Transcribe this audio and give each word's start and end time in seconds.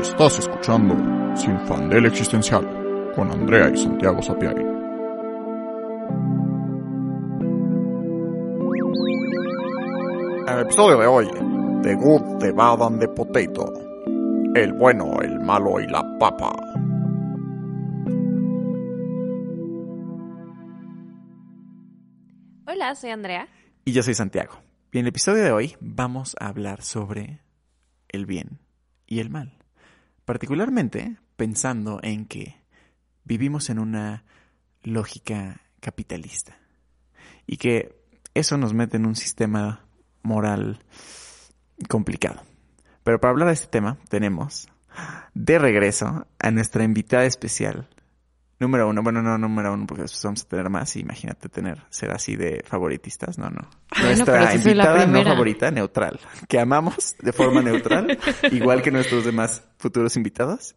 Estás 0.00 0.38
escuchando 0.38 0.94
Sin 1.36 1.58
Fandel 1.66 2.06
Existencial 2.06 3.12
con 3.14 3.30
Andrea 3.30 3.70
y 3.72 3.76
Santiago 3.78 4.20
Sapiari. 4.20 4.62
En 10.42 10.48
el 10.48 10.60
episodio 10.60 10.98
de 10.98 11.06
hoy, 11.06 11.26
The 11.82 11.94
Good, 11.94 12.38
The 12.40 12.52
Bad 12.52 12.82
and 12.82 13.00
The 13.00 13.08
Potato. 13.08 13.72
El 14.54 14.74
bueno, 14.74 15.20
el 15.22 15.40
malo 15.40 15.80
y 15.80 15.86
la 15.86 16.04
papa. 16.18 16.52
Hola, 22.66 22.94
soy 22.94 23.10
Andrea. 23.10 23.48
Y 23.84 23.92
yo 23.92 24.02
soy 24.02 24.14
Santiago. 24.14 24.60
Y 24.92 24.98
en 24.98 25.06
el 25.06 25.08
episodio 25.08 25.42
de 25.42 25.52
hoy 25.52 25.76
vamos 25.80 26.36
a 26.38 26.48
hablar 26.48 26.82
sobre 26.82 27.40
el 28.08 28.26
bien 28.26 28.60
y 29.06 29.20
el 29.20 29.30
mal. 29.30 29.55
Particularmente 30.26 31.16
pensando 31.36 32.00
en 32.02 32.26
que 32.26 32.56
vivimos 33.24 33.70
en 33.70 33.78
una 33.78 34.24
lógica 34.82 35.62
capitalista. 35.80 36.58
Y 37.46 37.56
que 37.56 37.96
eso 38.34 38.58
nos 38.58 38.74
mete 38.74 38.98
en 38.98 39.06
un 39.06 39.16
sistema 39.16 39.86
moral 40.22 40.84
complicado. 41.88 42.42
Pero 43.04 43.20
para 43.20 43.30
hablar 43.30 43.48
de 43.48 43.54
este 43.54 43.68
tema 43.68 43.98
tenemos 44.08 44.68
de 45.34 45.58
regreso 45.58 46.26
a 46.38 46.50
nuestra 46.50 46.84
invitada 46.84 47.24
especial, 47.24 47.88
número 48.58 48.88
uno. 48.88 49.02
Bueno, 49.02 49.22
no 49.22 49.38
número 49.38 49.72
uno 49.72 49.86
porque 49.86 50.02
después 50.02 50.22
vamos 50.24 50.42
a 50.42 50.48
tener 50.48 50.70
más. 50.70 50.96
Imagínate 50.96 51.48
tener, 51.48 51.82
ser 51.90 52.10
así 52.10 52.36
de 52.36 52.62
favoritistas. 52.66 53.38
No, 53.38 53.50
no. 53.50 53.68
Nuestra 54.02 54.54
invitada 54.54 55.06
no 55.06 55.22
favorita, 55.22 55.70
neutral. 55.70 56.18
Que 56.48 56.58
amamos 56.58 57.16
de 57.20 57.32
forma 57.32 57.62
neutral, 57.62 58.18
igual 58.52 58.82
que 58.82 58.90
nuestros 58.90 59.24
demás 59.24 59.62
futuros 59.78 60.16
invitados. 60.16 60.76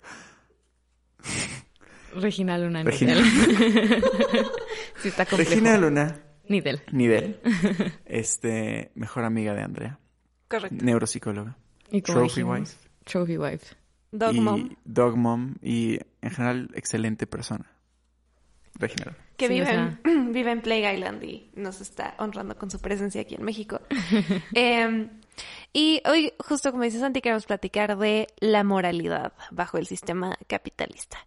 Regina 2.16 2.58
Luna 2.58 2.84
Regina. 2.84 3.14
Nidel. 3.16 3.32
sí, 5.02 5.10
está 5.10 5.26
complejo. 5.26 5.52
Regina 5.52 5.78
Luna 5.78 6.24
Nidel. 6.50 6.82
Nidel, 6.92 7.40
este, 8.06 8.92
mejor 8.96 9.24
amiga 9.24 9.54
de 9.54 9.62
Andrea, 9.62 10.00
Correcto. 10.48 10.84
neuropsicóloga, 10.84 11.58
Y 11.92 12.02
trophy 12.02 12.24
dijimos, 12.24 12.60
wife. 12.60 12.90
Trophy 13.04 13.38
wife. 13.38 13.76
y 14.12 14.78
dog 14.84 15.16
mom 15.16 15.56
y 15.62 16.00
en 16.22 16.32
general 16.32 16.72
excelente 16.74 17.28
persona. 17.28 17.72
Que 19.38 19.48
Sí, 19.48 19.54
vive, 19.54 19.64
o 19.64 19.66
sea- 19.68 20.00
en, 20.06 20.32
vive 20.34 20.52
en 20.52 20.62
Plague 20.64 20.94
Island 20.94 21.24
y 21.24 21.50
nos 21.56 21.82
está 21.82 22.16
honrando 22.18 22.58
con 22.58 22.72
su 22.72 22.80
presencia 22.80 23.22
aquí 23.22 23.36
en 23.36 23.44
México. 23.44 23.82
Eh, 24.56 25.10
y 25.72 26.02
hoy, 26.06 26.34
justo 26.40 26.72
como 26.72 26.84
dice 26.84 27.00
Santi, 27.00 27.22
queremos 27.22 27.46
platicar 27.46 27.98
de 27.98 28.28
la 28.40 28.64
moralidad 28.64 29.32
bajo 29.52 29.78
el 29.78 29.88
sistema 29.88 30.38
capitalista. 30.48 31.18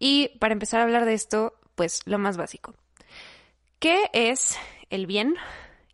Y 0.00 0.30
para 0.40 0.52
empezar 0.54 0.80
a 0.80 0.84
hablar 0.84 1.04
de 1.04 1.14
esto, 1.14 1.54
pues 1.76 2.00
lo 2.06 2.18
más 2.18 2.36
básico. 2.36 2.74
¿Qué 3.78 4.10
es 4.12 4.56
el 4.90 5.06
bien 5.06 5.36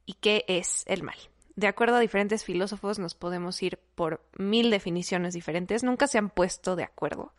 y 0.07 0.15
qué 0.15 0.45
es 0.49 0.85
el 0.87 1.03
mal? 1.03 1.17
De 1.57 1.67
acuerdo 1.67 1.97
a 1.97 2.01
diferentes 2.01 2.45
filósofos 2.45 2.99
nos 2.99 3.15
podemos 3.15 3.61
ir 3.63 3.79
por 3.95 4.23
mil 4.39 4.71
definiciones 4.71 5.35
diferentes. 5.35 5.83
Nunca 5.83 6.07
se 6.07 6.17
han 6.19 6.31
puesto 6.31 6.77
de 6.77 6.85
acuerdo. 6.85 7.33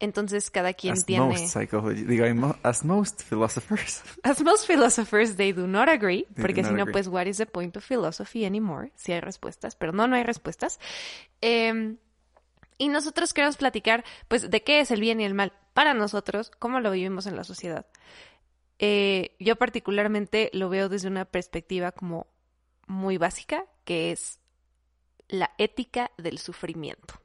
Entonces 0.00 0.50
cada 0.50 0.72
quien 0.74 0.92
As 0.92 1.04
tiene... 1.04 1.26
most 1.26 1.56
digo, 1.56 2.56
as 2.62 2.84
most 2.84 3.22
philosophers. 3.22 4.02
As 4.22 4.40
most 4.42 4.66
philosophers, 4.66 5.36
they 5.36 5.52
do 5.52 5.66
not 5.66 5.88
agree, 5.88 6.24
They 6.34 6.42
porque 6.42 6.62
si 6.62 6.72
no, 6.72 6.86
pues, 6.86 7.08
what 7.08 7.26
is 7.26 7.38
the 7.38 7.46
point 7.46 7.76
of 7.76 7.84
philosophy 7.84 8.44
anymore? 8.44 8.92
Si 8.94 9.12
hay 9.12 9.20
respuestas, 9.20 9.74
pero 9.74 9.92
no, 9.92 10.06
no 10.06 10.14
hay 10.14 10.22
respuestas. 10.22 10.78
Eh, 11.40 11.96
y 12.78 12.88
nosotros 12.88 13.34
queremos 13.34 13.56
platicar, 13.56 14.04
pues, 14.28 14.48
de 14.48 14.62
qué 14.62 14.78
es 14.80 14.92
el 14.92 15.00
bien 15.00 15.20
y 15.20 15.24
el 15.24 15.34
mal 15.34 15.52
para 15.74 15.94
nosotros, 15.94 16.50
cómo 16.58 16.78
lo 16.80 16.92
vivimos 16.92 17.26
en 17.26 17.34
la 17.34 17.42
sociedad. 17.42 17.86
Eh, 18.78 19.34
yo 19.40 19.56
particularmente 19.56 20.50
lo 20.52 20.68
veo 20.68 20.88
desde 20.88 21.08
una 21.08 21.24
perspectiva 21.24 21.90
como 21.90 22.28
muy 22.86 23.18
básica, 23.18 23.64
que 23.84 24.12
es 24.12 24.38
la 25.28 25.50
ética 25.58 26.12
del 26.16 26.38
sufrimiento. 26.38 27.20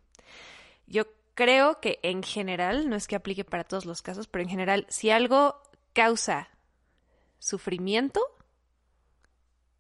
Yo 0.87 1.05
creo 1.35 1.79
que 1.79 1.99
en 2.03 2.23
general, 2.23 2.89
no 2.89 2.95
es 2.95 3.07
que 3.07 3.15
aplique 3.15 3.43
para 3.43 3.63
todos 3.63 3.85
los 3.85 4.01
casos, 4.01 4.27
pero 4.27 4.43
en 4.43 4.49
general, 4.49 4.85
si 4.89 5.09
algo 5.09 5.61
causa 5.93 6.49
sufrimiento, 7.39 8.21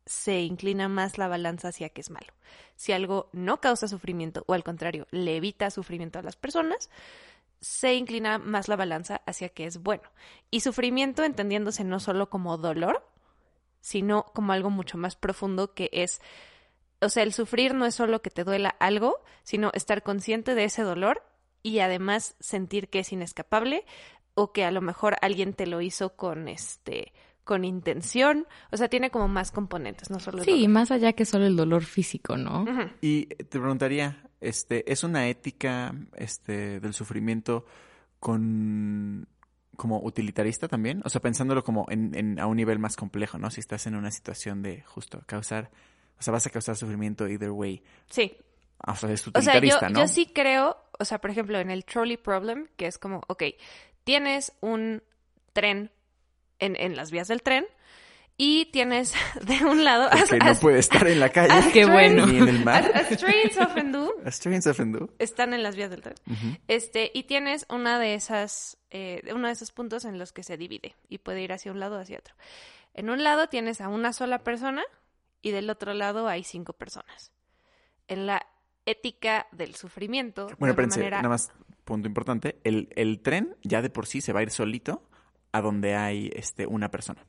se 0.05 0.41
inclina 0.41 0.89
más 0.89 1.17
la 1.17 1.27
balanza 1.27 1.69
hacia 1.69 1.89
que 1.89 2.01
es 2.01 2.09
malo. 2.09 2.33
Si 2.75 2.91
algo 2.91 3.29
no 3.31 3.61
causa 3.61 3.87
sufrimiento 3.87 4.43
o 4.47 4.53
al 4.53 4.63
contrario, 4.63 5.07
le 5.11 5.37
evita 5.37 5.71
sufrimiento 5.71 6.19
a 6.19 6.23
las 6.23 6.35
personas, 6.35 6.89
se 7.61 7.93
inclina 7.93 8.37
más 8.37 8.67
la 8.67 8.75
balanza 8.75 9.21
hacia 9.25 9.49
que 9.49 9.65
es 9.65 9.81
bueno. 9.81 10.03
Y 10.51 10.59
sufrimiento 10.59 11.23
entendiéndose 11.23 11.85
no 11.85 11.99
solo 11.99 12.29
como 12.29 12.57
dolor, 12.57 13.07
sino 13.79 14.25
como 14.33 14.51
algo 14.51 14.69
mucho 14.69 14.97
más 14.97 15.15
profundo 15.15 15.73
que 15.73 15.89
es, 15.93 16.21
o 16.99 17.07
sea, 17.07 17.23
el 17.23 17.33
sufrir 17.33 17.73
no 17.73 17.85
es 17.85 17.95
solo 17.95 18.21
que 18.21 18.29
te 18.29 18.43
duela 18.43 18.75
algo, 18.79 19.23
sino 19.43 19.71
estar 19.73 20.03
consciente 20.03 20.55
de 20.55 20.65
ese 20.65 20.83
dolor 20.83 21.23
y 21.63 21.79
además 21.79 22.35
sentir 22.39 22.89
que 22.89 22.99
es 22.99 23.11
inescapable 23.11 23.85
o 24.35 24.51
que 24.51 24.63
a 24.65 24.71
lo 24.71 24.81
mejor 24.81 25.15
alguien 25.21 25.53
te 25.53 25.65
lo 25.65 25.81
hizo 25.81 26.15
con 26.15 26.47
este 26.47 27.13
con 27.43 27.65
intención, 27.65 28.47
o 28.71 28.77
sea, 28.77 28.87
tiene 28.87 29.09
como 29.11 29.27
más 29.27 29.51
componentes, 29.51 30.09
no 30.09 30.19
solo 30.19 30.37
el 30.39 30.45
Sí, 30.45 30.51
dolor. 30.51 30.69
más 30.69 30.91
allá 30.91 31.11
que 31.11 31.25
solo 31.25 31.45
el 31.45 31.57
dolor 31.57 31.83
físico, 31.83 32.37
¿no? 32.37 32.65
Y 33.01 33.25
te 33.25 33.59
preguntaría, 33.59 34.29
este, 34.39 34.89
¿es 34.89 35.03
una 35.03 35.27
ética 35.27 35.93
este, 36.15 36.79
del 36.79 36.93
sufrimiento 36.93 37.65
con 38.37 39.27
como 39.75 39.99
utilitarista 40.03 40.67
también? 40.67 41.01
O 41.03 41.09
sea, 41.09 41.19
pensándolo 41.19 41.63
como 41.63 41.85
en, 41.89 42.13
en- 42.15 42.39
a 42.39 42.45
un 42.47 42.55
nivel 42.57 42.79
más 42.79 42.95
complejo, 42.95 43.37
¿no? 43.39 43.49
Si 43.49 43.59
estás 43.59 43.87
en 43.87 43.95
una 43.95 44.11
situación 44.11 44.61
de 44.61 44.81
justo 44.83 45.21
causar, 45.25 45.71
o 46.19 46.21
sea, 46.23 46.31
vas 46.31 46.45
a 46.45 46.49
causar 46.49 46.75
sufrimiento 46.77 47.27
either 47.27 47.49
way. 47.51 47.83
Sí, 48.09 48.37
O 48.85 48.95
sea, 48.95 49.11
es 49.11 49.27
O 49.27 49.31
sea, 49.31 49.53
yo, 49.53 49.59
utilitarista, 49.59 49.89
¿no? 49.89 49.99
yo 50.01 50.07
sí 50.07 50.25
creo, 50.25 50.77
o 50.99 51.05
sea, 51.05 51.19
por 51.19 51.29
ejemplo, 51.29 51.59
en 51.59 51.71
el 51.71 51.85
trolley 51.85 52.17
problem, 52.17 52.67
que 52.75 52.87
es 52.87 52.97
como, 52.97 53.21
ok, 53.27 53.43
tienes 54.03 54.53
un 54.61 55.03
tren 55.53 55.91
en, 56.59 56.75
en 56.75 56.95
las 56.95 57.11
vías 57.11 57.27
del 57.27 57.41
tren 57.41 57.65
y 58.37 58.65
tienes 58.65 59.13
de 59.45 59.65
un 59.65 59.83
lado... 59.83 60.09
Porque 60.09 60.37
no 60.39 60.55
puede 60.55 60.79
estar 60.79 61.07
en 61.07 61.19
la 61.19 61.29
calle. 61.29 61.71
Qué 61.71 61.85
bueno. 61.85 62.25
Ni 62.25 62.37
en 62.37 62.47
el 62.47 62.63
mar. 62.65 62.91
As, 62.93 63.11
as 63.11 63.17
trains 63.19 63.57
often 63.57 63.91
do, 63.91 64.13
As 64.25 64.39
trains 64.39 64.67
often 64.67 64.91
do. 64.91 65.09
están 65.19 65.53
en 65.53 65.63
las 65.63 65.75
vías 65.75 65.89
del 65.89 66.01
tren. 66.01 66.15
Este, 66.67 67.11
y 67.13 67.23
tienes 67.23 67.65
una 67.69 67.99
de 67.99 68.15
esas, 68.15 68.77
eh, 68.89 69.21
uno 69.33 69.47
de 69.47 69.53
esos 69.53 69.71
puntos 69.71 70.05
en 70.05 70.17
los 70.17 70.33
que 70.33 70.43
se 70.43 70.57
divide 70.57 70.95
y 71.09 71.19
puede 71.19 71.41
ir 71.41 71.53
hacia 71.53 71.71
un 71.71 71.79
lado 71.79 71.97
o 71.97 71.99
hacia 71.99 72.17
otro. 72.17 72.35
En 72.93 73.09
un 73.09 73.23
lado 73.23 73.47
tienes 73.47 73.81
a 73.81 73.87
una 73.87 74.13
sola 74.13 74.39
persona 74.39 74.83
y 75.41 75.51
del 75.51 75.69
otro 75.69 75.93
lado 75.93 76.27
hay 76.27 76.43
cinco 76.43 76.73
personas. 76.73 77.31
En 78.07 78.25
la 78.25 78.45
ética 78.85 79.47
del 79.51 79.75
sufrimiento, 79.75 80.47
Bueno, 80.59 80.71
espérense, 80.71 80.99
manera, 80.99 81.17
nada 81.17 81.29
más, 81.29 81.51
punto 81.83 82.07
importante. 82.07 82.59
El, 82.63 82.89
el 82.95 83.19
tren 83.21 83.55
ya 83.63 83.81
de 83.81 83.89
por 83.89 84.05
sí 84.07 84.21
se 84.21 84.33
va 84.33 84.39
a 84.41 84.43
ir 84.43 84.51
solito 84.51 85.03
a 85.51 85.61
donde 85.61 85.95
hay 85.95 86.31
este, 86.35 86.65
una 86.65 86.89
persona. 86.91 87.25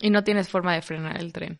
Y 0.00 0.10
no 0.10 0.24
tienes 0.24 0.48
forma 0.48 0.74
de 0.74 0.82
frenar 0.82 1.18
el 1.20 1.32
tren. 1.32 1.58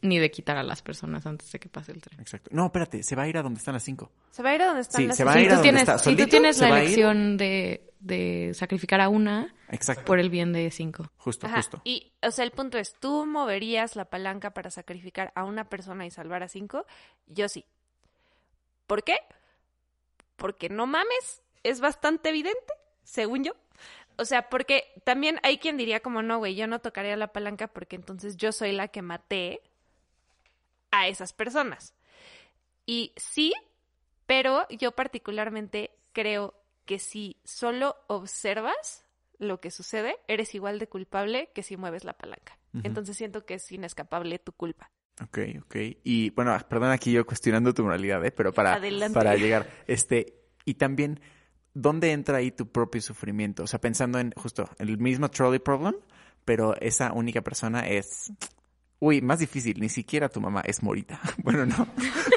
Ni 0.00 0.18
de 0.18 0.30
quitar 0.30 0.56
a 0.56 0.62
las 0.64 0.82
personas 0.82 1.24
antes 1.26 1.50
de 1.52 1.60
que 1.60 1.68
pase 1.68 1.92
el 1.92 2.00
tren. 2.00 2.18
Exacto. 2.20 2.50
No, 2.52 2.66
espérate, 2.66 3.02
se 3.04 3.14
va 3.14 3.22
a 3.22 3.28
ir 3.28 3.36
a 3.38 3.42
donde 3.42 3.58
están 3.58 3.74
las 3.74 3.84
cinco. 3.84 4.10
Se 4.30 4.42
va 4.42 4.50
a 4.50 4.54
ir 4.56 4.62
a 4.62 4.66
donde 4.66 4.80
están 4.80 5.00
Sí, 5.00 5.06
las 5.06 5.16
se 5.16 5.24
va 5.24 5.32
a 5.32 5.34
Si 5.34 5.40
ir 5.42 5.46
a 5.46 5.50
tú 5.50 5.56
donde 5.56 5.62
tienes, 5.70 5.82
está 5.82 5.98
si 5.98 6.16
tú 6.16 6.26
tienes 6.26 6.58
la 6.60 6.68
ir. 6.68 6.74
elección 6.74 7.36
de, 7.36 7.91
de 8.02 8.52
sacrificar 8.54 9.00
a 9.00 9.08
una 9.08 9.54
Exacto. 9.68 10.04
por 10.04 10.18
el 10.18 10.28
bien 10.28 10.52
de 10.52 10.70
cinco. 10.70 11.10
Justo, 11.16 11.46
Ajá, 11.46 11.56
justo. 11.56 11.80
Y, 11.84 12.12
o 12.20 12.30
sea, 12.30 12.44
el 12.44 12.50
punto 12.50 12.76
es, 12.78 12.94
¿tú 12.98 13.26
moverías 13.26 13.94
la 13.94 14.06
palanca 14.06 14.52
para 14.52 14.70
sacrificar 14.70 15.32
a 15.36 15.44
una 15.44 15.68
persona 15.68 16.04
y 16.04 16.10
salvar 16.10 16.42
a 16.42 16.48
cinco? 16.48 16.84
Yo 17.26 17.48
sí. 17.48 17.64
¿Por 18.86 19.04
qué? 19.04 19.16
Porque 20.36 20.68
no 20.68 20.86
mames, 20.86 21.42
es 21.62 21.80
bastante 21.80 22.30
evidente, 22.30 22.72
según 23.04 23.44
yo. 23.44 23.52
O 24.16 24.24
sea, 24.24 24.48
porque 24.50 24.84
también 25.04 25.38
hay 25.44 25.58
quien 25.58 25.76
diría 25.76 26.00
como, 26.00 26.22
no, 26.22 26.38
güey, 26.38 26.56
yo 26.56 26.66
no 26.66 26.80
tocaría 26.80 27.16
la 27.16 27.32
palanca 27.32 27.68
porque 27.68 27.96
entonces 27.96 28.36
yo 28.36 28.50
soy 28.50 28.72
la 28.72 28.88
que 28.88 29.00
maté 29.00 29.62
a 30.90 31.06
esas 31.06 31.32
personas. 31.32 31.94
Y 32.84 33.12
sí, 33.16 33.54
pero 34.26 34.66
yo 34.70 34.90
particularmente 34.92 35.92
creo 36.12 36.54
que 36.84 36.98
si 36.98 37.40
solo 37.44 37.96
observas 38.08 39.04
lo 39.38 39.60
que 39.60 39.70
sucede, 39.70 40.16
eres 40.28 40.54
igual 40.54 40.78
de 40.78 40.88
culpable 40.88 41.50
que 41.54 41.62
si 41.62 41.76
mueves 41.76 42.04
la 42.04 42.12
palanca. 42.14 42.58
Entonces 42.84 43.18
siento 43.18 43.44
que 43.44 43.54
es 43.54 43.70
inescapable 43.70 44.38
tu 44.38 44.52
culpa. 44.52 44.90
Ok, 45.22 45.38
ok. 45.62 45.76
Y 46.04 46.30
bueno, 46.30 46.56
perdón 46.68 46.90
aquí 46.90 47.12
yo 47.12 47.26
cuestionando 47.26 47.74
tu 47.74 47.84
moralidad, 47.84 48.24
¿eh? 48.24 48.30
Pero 48.30 48.52
para, 48.52 48.74
Adelante. 48.74 49.14
para 49.14 49.36
llegar, 49.36 49.68
este, 49.86 50.38
y 50.64 50.74
también, 50.74 51.20
¿dónde 51.74 52.12
entra 52.12 52.38
ahí 52.38 52.50
tu 52.50 52.70
propio 52.70 53.02
sufrimiento? 53.02 53.64
O 53.64 53.66
sea, 53.66 53.78
pensando 53.78 54.18
en 54.18 54.32
justo 54.32 54.70
el 54.78 54.96
mismo 54.96 55.30
trolley 55.30 55.58
problem, 55.58 55.96
pero 56.46 56.74
esa 56.80 57.12
única 57.12 57.42
persona 57.42 57.86
es 57.86 58.32
Uy, 59.04 59.20
más 59.20 59.40
difícil, 59.40 59.80
ni 59.80 59.88
siquiera 59.88 60.28
tu 60.28 60.40
mamá 60.40 60.62
es 60.64 60.80
morita. 60.80 61.18
Bueno, 61.42 61.66
no. 61.66 61.88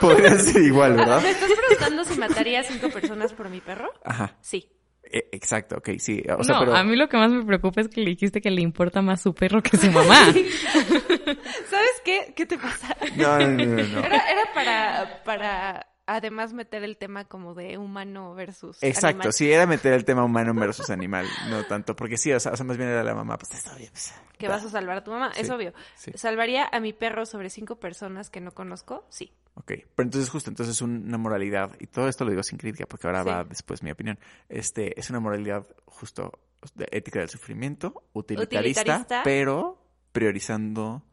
Podría 0.02 0.36
ser 0.40 0.64
igual, 0.64 0.94
¿verdad? 0.96 1.22
¿Me 1.22 1.30
estás 1.30 1.52
preguntando 1.52 2.04
si 2.04 2.20
mataría 2.20 2.62
a 2.62 2.64
cinco 2.64 2.90
personas 2.90 3.34
por 3.34 3.50
mi 3.50 3.62
perro? 3.62 3.94
Ajá. 4.04 4.36
Sí. 4.42 4.68
E- 5.04 5.30
exacto, 5.32 5.76
ok, 5.78 5.90
sí. 6.00 6.24
O 6.36 6.44
sea, 6.44 6.56
no, 6.56 6.60
pero... 6.62 6.76
a 6.76 6.84
mí 6.84 6.96
lo 6.96 7.08
que 7.08 7.18
más 7.18 7.32
me 7.32 7.46
preocupa 7.46 7.82
es 7.82 7.88
que 7.88 8.02
le 8.02 8.10
dijiste 8.10 8.42
que 8.42 8.50
le 8.50 8.64
importa 8.64 9.04
más 9.04 9.22
su 9.22 9.36
perro 9.36 9.62
que 9.62 9.78
su 9.78 9.92
mamá. 9.92 10.26
¿Sabes 10.34 12.02
qué? 12.04 12.34
¿Qué 12.36 12.48
te 12.48 12.58
pasa? 12.58 12.98
No, 13.16 13.38
no, 13.38 13.48
no, 13.48 13.66
no, 13.66 13.84
no. 13.84 14.00
Era, 14.00 14.32
era 14.32 14.54
para, 14.56 15.24
para 15.24 15.88
además 16.08 16.54
meter 16.54 16.84
el 16.84 16.98
tema 16.98 17.26
como 17.26 17.54
de 17.56 17.78
humano 17.78 18.34
versus 18.36 18.78
Exacto, 18.84 19.08
animal. 19.08 19.34
sí, 19.34 19.52
era 19.52 19.66
meter 19.66 19.94
el 19.94 20.06
tema 20.06 20.24
humano 20.24 20.54
versus 20.54 20.90
animal, 20.90 21.26
no 21.50 21.64
tanto, 21.66 21.96
porque 21.96 22.18
sí, 22.18 22.32
o 22.32 22.40
sea, 22.40 22.52
más 22.64 22.78
bien 22.78 22.90
era 22.90 23.04
la 23.04 23.16
mamá, 23.16 23.38
pues 23.38 23.54
está 23.54 23.76
bien. 23.76 23.90
pues, 23.92 24.14
Que 24.38 24.48
vas 24.48 24.64
a 24.66 24.70
salvar 24.70 24.98
a 24.98 25.04
tu 25.04 25.12
mamá, 25.12 25.32
es 25.38 25.50
obvio. 25.50 25.74
sí. 25.96 26.12
¿Salvaría 26.16 26.66
a 26.72 26.80
mi 26.80 26.94
perro 26.94 27.26
sobre 27.26 27.50
cinco 27.50 27.78
personas 27.80 28.30
que 28.30 28.42
no 28.42 28.52
conozco? 28.54 29.06
Sí. 29.10 29.32
Ok, 29.56 29.72
pero 29.96 30.08
entonces 30.08 30.30
justo, 30.30 30.50
entonces 30.50 30.82
una 30.82 31.18
moralidad, 31.18 31.72
y 31.80 31.88
todo 31.88 32.08
esto 32.10 32.26
lo 32.26 32.32
digo 32.32 32.44
sin 32.44 32.58
crítica, 32.58 32.86
porque 32.86 33.08
ahora 33.08 33.24
Sí. 33.24 33.30
va 33.30 33.44
después 33.46 33.82
mi 33.84 33.92
opinión, 33.92 34.20
este, 34.50 35.00
es 35.00 35.10
una 35.10 35.20
moralidad 35.20 35.66
justo 35.86 36.32
de 36.76 36.88
ética 36.92 37.20
del 37.20 37.30
sufrimiento, 37.30 38.04
utilitarista, 38.14 38.82
Utilitarista. 38.82 39.22
pero 39.24 39.82
priorizando 40.12 41.04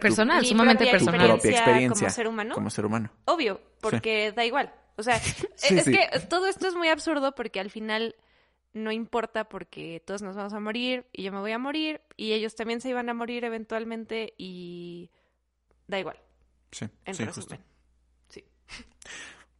Personal, 0.00 0.44
sumamente 0.44 0.84
tu 0.86 0.90
personal. 0.90 1.26
propia 1.28 1.50
experiencia 1.50 2.06
como 2.06 2.10
ser 2.14 2.28
humano. 2.28 2.54
como 2.54 2.70
ser 2.70 2.86
humano. 2.86 3.10
Obvio, 3.26 3.60
porque 3.80 4.32
da 4.32 4.44
igual. 4.44 4.74
O 4.96 5.02
sea, 5.02 5.18
Sí, 5.54 5.76
es 5.78 5.84
sí. 5.84 5.92
que 5.92 6.18
todo 6.28 6.46
esto 6.46 6.66
es 6.68 6.74
muy 6.74 6.88
absurdo 6.88 7.34
porque 7.34 7.60
al 7.60 7.70
final 7.70 8.14
no 8.72 8.90
importa 8.90 9.44
porque 9.48 10.02
todos 10.04 10.22
nos 10.22 10.34
vamos 10.34 10.52
a 10.54 10.60
morir 10.60 11.06
y 11.12 11.22
yo 11.22 11.32
me 11.32 11.40
voy 11.40 11.52
a 11.52 11.58
morir 11.58 12.00
y 12.16 12.32
ellos 12.32 12.54
también 12.54 12.80
se 12.80 12.88
iban 12.88 13.08
a 13.10 13.14
morir 13.14 13.44
eventualmente 13.44 14.32
y 14.38 15.10
da 15.86 15.98
igual, 15.98 16.16
Sí, 16.70 16.86
en 17.04 17.14
sí, 17.14 17.24
justo. 17.26 17.40
resumen. 17.42 17.60
Sí. 18.28 18.44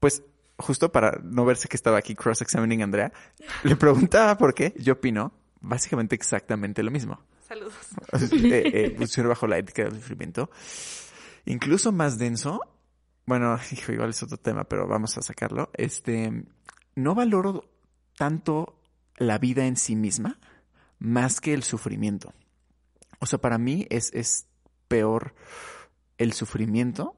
Pues 0.01 0.23
justo 0.57 0.91
para 0.91 1.21
no 1.23 1.45
verse 1.45 1.69
que 1.69 1.77
estaba 1.77 1.99
aquí 1.99 2.15
cross-examining 2.15 2.81
a 2.81 2.85
Andrea, 2.85 3.13
le 3.65 3.77
preguntaba 3.77 4.37
por 4.39 4.55
qué, 4.55 4.73
yo 4.79 4.95
opino 4.95 5.33
básicamente 5.61 6.15
exactamente 6.17 6.83
lo 6.83 6.91
mismo. 6.91 7.21
Saludos. 7.53 7.75
eh, 8.33 8.97
eh, 8.99 9.23
bajo 9.29 9.47
la 9.47 9.59
ética 9.59 9.85
del 9.85 9.95
sufrimiento. 9.95 10.51
Incluso 11.45 11.93
más 11.93 12.19
denso, 12.19 12.61
bueno, 13.27 13.59
hijo, 13.73 13.93
igual 13.93 14.11
es 14.11 14.23
otro 14.23 14.39
tema, 14.39 14.65
pero 14.65 14.87
vamos 14.87 15.19
a 15.19 15.23
sacarlo. 15.23 15.71
Este, 15.75 16.45
no 16.95 17.15
valoro 17.15 17.69
tanto 18.17 18.81
la 19.17 19.39
vida 19.39 19.67
en 19.67 19.77
sí 19.77 19.97
misma 19.97 20.39
más 20.99 21.41
que 21.41 21.53
el 21.53 21.63
sufrimiento. 21.63 22.33
O 23.19 23.27
sea, 23.27 23.41
para 23.41 23.59
mí 23.59 23.87
es, 23.91 24.13
es 24.15 24.47
peor 24.89 25.35
el 26.17 26.33
sufrimiento 26.33 27.17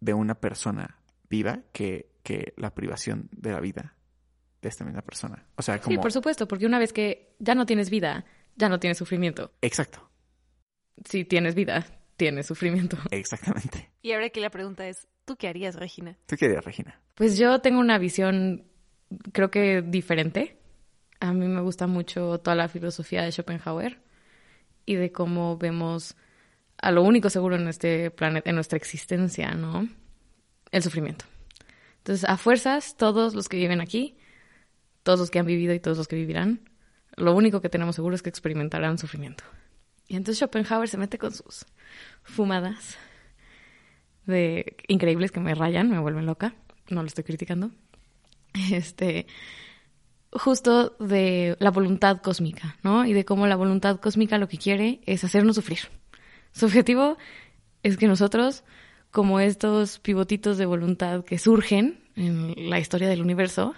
de 0.00 0.14
una 0.14 0.34
persona 0.34 0.98
viva 1.28 1.60
que, 1.72 2.10
que 2.22 2.54
la 2.56 2.74
privación 2.74 3.28
de 3.32 3.52
la 3.52 3.60
vida 3.60 3.94
de 4.62 4.68
esta 4.68 4.84
misma 4.84 5.02
persona. 5.02 5.46
O 5.56 5.62
sea, 5.62 5.80
como... 5.80 5.94
Sí, 5.94 5.98
por 5.98 6.12
supuesto, 6.12 6.48
porque 6.48 6.66
una 6.66 6.78
vez 6.78 6.92
que 6.92 7.34
ya 7.38 7.54
no 7.54 7.66
tienes 7.66 7.90
vida, 7.90 8.24
ya 8.56 8.68
no 8.68 8.80
tienes 8.80 8.98
sufrimiento. 8.98 9.52
Exacto, 9.62 10.10
Si 11.04 11.24
tienes 11.24 11.54
vida, 11.54 11.86
tienes 12.16 12.46
sufrimiento. 12.46 12.98
exactamente. 13.10 13.90
Y 14.02 14.12
ahora 14.12 14.30
que 14.30 14.40
la 14.40 14.50
pregunta 14.50 14.88
es, 14.88 15.06
¿tú 15.24 15.36
qué 15.36 15.48
harías, 15.48 15.76
Regina? 15.76 16.16
¿Tú 16.26 16.36
qué 16.36 16.46
harías, 16.46 16.64
Regina? 16.64 17.00
Pues 17.14 17.38
yo 17.38 17.60
tengo 17.60 17.80
una 17.80 17.98
visión, 17.98 18.64
creo 19.32 19.50
que 19.50 19.82
diferente. 19.82 20.58
A 21.20 21.32
mí 21.32 21.46
me 21.46 21.60
gusta 21.60 21.86
mucho 21.86 22.38
toda 22.38 22.56
la 22.56 22.68
filosofía 22.68 23.22
de 23.22 23.32
Schopenhauer 23.32 24.00
y 24.84 24.96
de 24.96 25.12
cómo 25.12 25.56
vemos 25.56 26.16
a 26.78 26.90
lo 26.90 27.02
único 27.02 27.30
seguro 27.30 27.56
en 27.56 27.68
este 27.68 28.10
planeta, 28.10 28.50
en 28.50 28.56
nuestra 28.56 28.76
existencia, 28.76 29.52
¿no? 29.52 29.88
El 30.70 30.82
sufrimiento. 30.82 31.24
Entonces, 31.98 32.28
a 32.28 32.36
fuerzas, 32.36 32.96
todos 32.96 33.34
los 33.34 33.48
que 33.48 33.56
viven 33.56 33.80
aquí, 33.80 34.16
todos 35.02 35.18
los 35.18 35.30
que 35.30 35.38
han 35.38 35.46
vivido 35.46 35.74
y 35.74 35.80
todos 35.80 35.96
los 35.96 36.06
que 36.06 36.16
vivirán, 36.16 36.60
lo 37.16 37.34
único 37.34 37.60
que 37.60 37.68
tenemos 37.68 37.96
seguro 37.96 38.14
es 38.14 38.22
que 38.22 38.28
experimentarán 38.28 38.98
sufrimiento. 38.98 39.44
Y 40.08 40.16
entonces 40.16 40.38
Schopenhauer 40.38 40.88
se 40.88 40.98
mete 40.98 41.18
con 41.18 41.32
sus 41.32 41.66
fumadas 42.22 42.96
de 44.26 44.76
increíbles 44.88 45.32
que 45.32 45.40
me 45.40 45.54
rayan, 45.54 45.90
me 45.90 45.98
vuelven 45.98 46.26
loca. 46.26 46.54
No 46.88 47.02
lo 47.02 47.06
estoy 47.06 47.24
criticando. 47.24 47.70
Este, 48.72 49.26
justo 50.32 50.96
de 50.98 51.56
la 51.60 51.70
voluntad 51.70 52.22
cósmica, 52.22 52.76
¿no? 52.82 53.04
Y 53.04 53.12
de 53.12 53.24
cómo 53.24 53.46
la 53.46 53.56
voluntad 53.56 54.00
cósmica 54.00 54.38
lo 54.38 54.48
que 54.48 54.58
quiere 54.58 55.00
es 55.06 55.24
hacernos 55.24 55.56
sufrir. 55.56 55.80
Su 56.52 56.66
objetivo 56.66 57.18
es 57.82 57.96
que 57.96 58.06
nosotros, 58.06 58.64
como 59.10 59.40
estos 59.40 59.98
pivotitos 59.98 60.56
de 60.56 60.66
voluntad 60.66 61.24
que 61.24 61.38
surgen 61.38 62.00
en 62.14 62.70
la 62.70 62.78
historia 62.78 63.08
del 63.08 63.20
universo, 63.20 63.74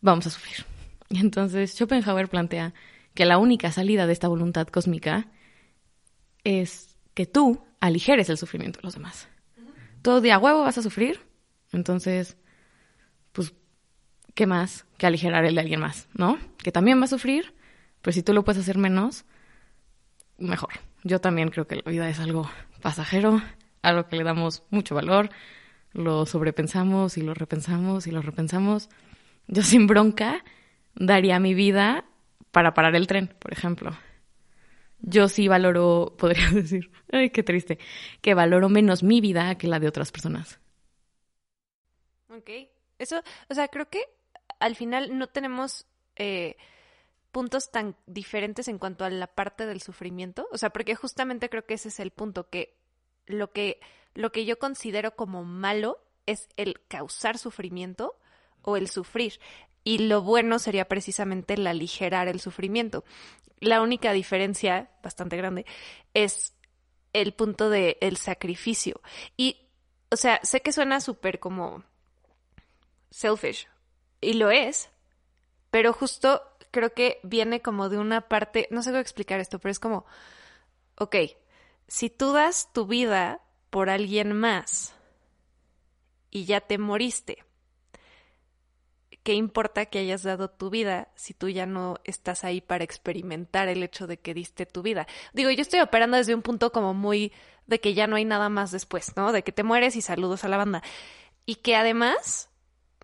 vamos 0.00 0.26
a 0.26 0.30
sufrir. 0.30 0.77
Y 1.10 1.20
entonces 1.20 1.74
Schopenhauer 1.74 2.28
plantea 2.28 2.74
que 3.14 3.24
la 3.24 3.38
única 3.38 3.72
salida 3.72 4.06
de 4.06 4.12
esta 4.12 4.28
voluntad 4.28 4.68
cósmica 4.68 5.28
es 6.44 6.96
que 7.14 7.26
tú 7.26 7.64
aligeres 7.80 8.28
el 8.28 8.38
sufrimiento 8.38 8.78
de 8.78 8.84
los 8.84 8.94
demás. 8.94 9.28
Todo 10.02 10.20
día 10.20 10.38
huevo 10.38 10.60
vas 10.62 10.78
a 10.78 10.82
sufrir, 10.82 11.20
entonces, 11.72 12.36
pues, 13.32 13.54
¿qué 14.34 14.46
más 14.46 14.86
que 14.96 15.06
aligerar 15.06 15.44
el 15.44 15.54
de 15.54 15.60
alguien 15.60 15.80
más, 15.80 16.08
no? 16.14 16.38
Que 16.58 16.70
también 16.70 17.00
va 17.00 17.04
a 17.04 17.08
sufrir, 17.08 17.54
pero 18.02 18.12
si 18.12 18.22
tú 18.22 18.32
lo 18.32 18.44
puedes 18.44 18.62
hacer 18.62 18.78
menos, 18.78 19.24
mejor. 20.38 20.74
Yo 21.02 21.20
también 21.20 21.50
creo 21.50 21.66
que 21.66 21.76
la 21.76 21.90
vida 21.90 22.08
es 22.08 22.20
algo 22.20 22.48
pasajero, 22.80 23.42
algo 23.82 24.06
que 24.06 24.16
le 24.16 24.24
damos 24.24 24.62
mucho 24.70 24.94
valor, 24.94 25.30
lo 25.92 26.26
sobrepensamos 26.26 27.18
y 27.18 27.22
lo 27.22 27.34
repensamos 27.34 28.06
y 28.06 28.10
lo 28.10 28.22
repensamos. 28.22 28.88
Yo 29.48 29.62
sin 29.62 29.86
bronca 29.86 30.44
daría 30.98 31.38
mi 31.38 31.54
vida 31.54 32.04
para 32.50 32.74
parar 32.74 32.94
el 32.96 33.06
tren, 33.06 33.28
por 33.38 33.52
ejemplo. 33.52 33.96
Yo 35.00 35.28
sí 35.28 35.48
valoro, 35.48 36.14
podría 36.18 36.50
decir, 36.50 36.90
ay, 37.12 37.30
qué 37.30 37.42
triste, 37.42 37.78
que 38.20 38.34
valoro 38.34 38.68
menos 38.68 39.02
mi 39.02 39.20
vida 39.20 39.56
que 39.56 39.68
la 39.68 39.80
de 39.80 39.88
otras 39.88 40.12
personas. 40.12 40.60
Ok. 42.30 42.50
Eso, 42.98 43.22
o 43.48 43.54
sea, 43.54 43.68
creo 43.68 43.88
que 43.88 44.02
al 44.58 44.74
final 44.74 45.16
no 45.16 45.28
tenemos 45.28 45.86
eh, 46.16 46.56
puntos 47.30 47.70
tan 47.70 47.94
diferentes 48.06 48.66
en 48.66 48.78
cuanto 48.78 49.04
a 49.04 49.10
la 49.10 49.28
parte 49.28 49.66
del 49.66 49.80
sufrimiento. 49.80 50.48
O 50.50 50.58
sea, 50.58 50.70
porque 50.70 50.96
justamente 50.96 51.48
creo 51.48 51.64
que 51.64 51.74
ese 51.74 51.88
es 51.88 52.00
el 52.00 52.10
punto, 52.10 52.48
que 52.48 52.76
lo 53.26 53.52
que, 53.52 53.80
lo 54.14 54.32
que 54.32 54.44
yo 54.44 54.58
considero 54.58 55.14
como 55.14 55.44
malo 55.44 55.98
es 56.26 56.48
el 56.56 56.80
causar 56.88 57.38
sufrimiento 57.38 58.18
o 58.62 58.76
el 58.76 58.88
sufrir. 58.88 59.38
Y 59.84 59.98
lo 59.98 60.22
bueno 60.22 60.58
sería 60.58 60.86
precisamente 60.86 61.54
el 61.54 61.66
aligerar 61.66 62.28
el 62.28 62.40
sufrimiento. 62.40 63.04
La 63.60 63.80
única 63.80 64.12
diferencia, 64.12 64.90
bastante 65.02 65.36
grande, 65.36 65.66
es 66.14 66.54
el 67.12 67.32
punto 67.32 67.70
del 67.70 67.96
el 68.00 68.16
sacrificio. 68.16 69.00
Y, 69.36 69.68
o 70.10 70.16
sea, 70.16 70.40
sé 70.42 70.60
que 70.60 70.72
suena 70.72 71.00
súper 71.00 71.40
como 71.40 71.84
selfish. 73.10 73.68
Y 74.20 74.34
lo 74.34 74.50
es. 74.50 74.90
Pero 75.70 75.92
justo 75.92 76.42
creo 76.70 76.92
que 76.92 77.20
viene 77.22 77.60
como 77.60 77.88
de 77.88 77.98
una 77.98 78.28
parte, 78.28 78.68
no 78.70 78.82
sé 78.82 78.90
cómo 78.90 79.00
explicar 79.00 79.40
esto, 79.40 79.58
pero 79.58 79.72
es 79.72 79.80
como, 79.80 80.06
ok, 80.96 81.16
si 81.86 82.10
tú 82.10 82.32
das 82.32 82.72
tu 82.72 82.86
vida 82.86 83.40
por 83.70 83.90
alguien 83.90 84.32
más 84.32 84.94
y 86.30 86.44
ya 86.44 86.60
te 86.60 86.78
moriste, 86.78 87.44
¿qué 89.28 89.34
importa 89.34 89.84
que 89.84 89.98
hayas 89.98 90.22
dado 90.22 90.48
tu 90.48 90.70
vida 90.70 91.08
si 91.14 91.34
tú 91.34 91.50
ya 91.50 91.66
no 91.66 91.98
estás 92.04 92.44
ahí 92.44 92.62
para 92.62 92.82
experimentar 92.82 93.68
el 93.68 93.82
hecho 93.82 94.06
de 94.06 94.16
que 94.16 94.32
diste 94.32 94.64
tu 94.64 94.80
vida? 94.80 95.06
Digo, 95.34 95.50
yo 95.50 95.60
estoy 95.60 95.80
operando 95.80 96.16
desde 96.16 96.34
un 96.34 96.40
punto 96.40 96.72
como 96.72 96.94
muy 96.94 97.30
de 97.66 97.78
que 97.78 97.92
ya 97.92 98.06
no 98.06 98.16
hay 98.16 98.24
nada 98.24 98.48
más 98.48 98.70
después, 98.70 99.14
¿no? 99.16 99.32
De 99.32 99.42
que 99.42 99.52
te 99.52 99.64
mueres 99.64 99.96
y 99.96 100.00
saludos 100.00 100.44
a 100.44 100.48
la 100.48 100.56
banda. 100.56 100.82
Y 101.44 101.56
que 101.56 101.76
además 101.76 102.48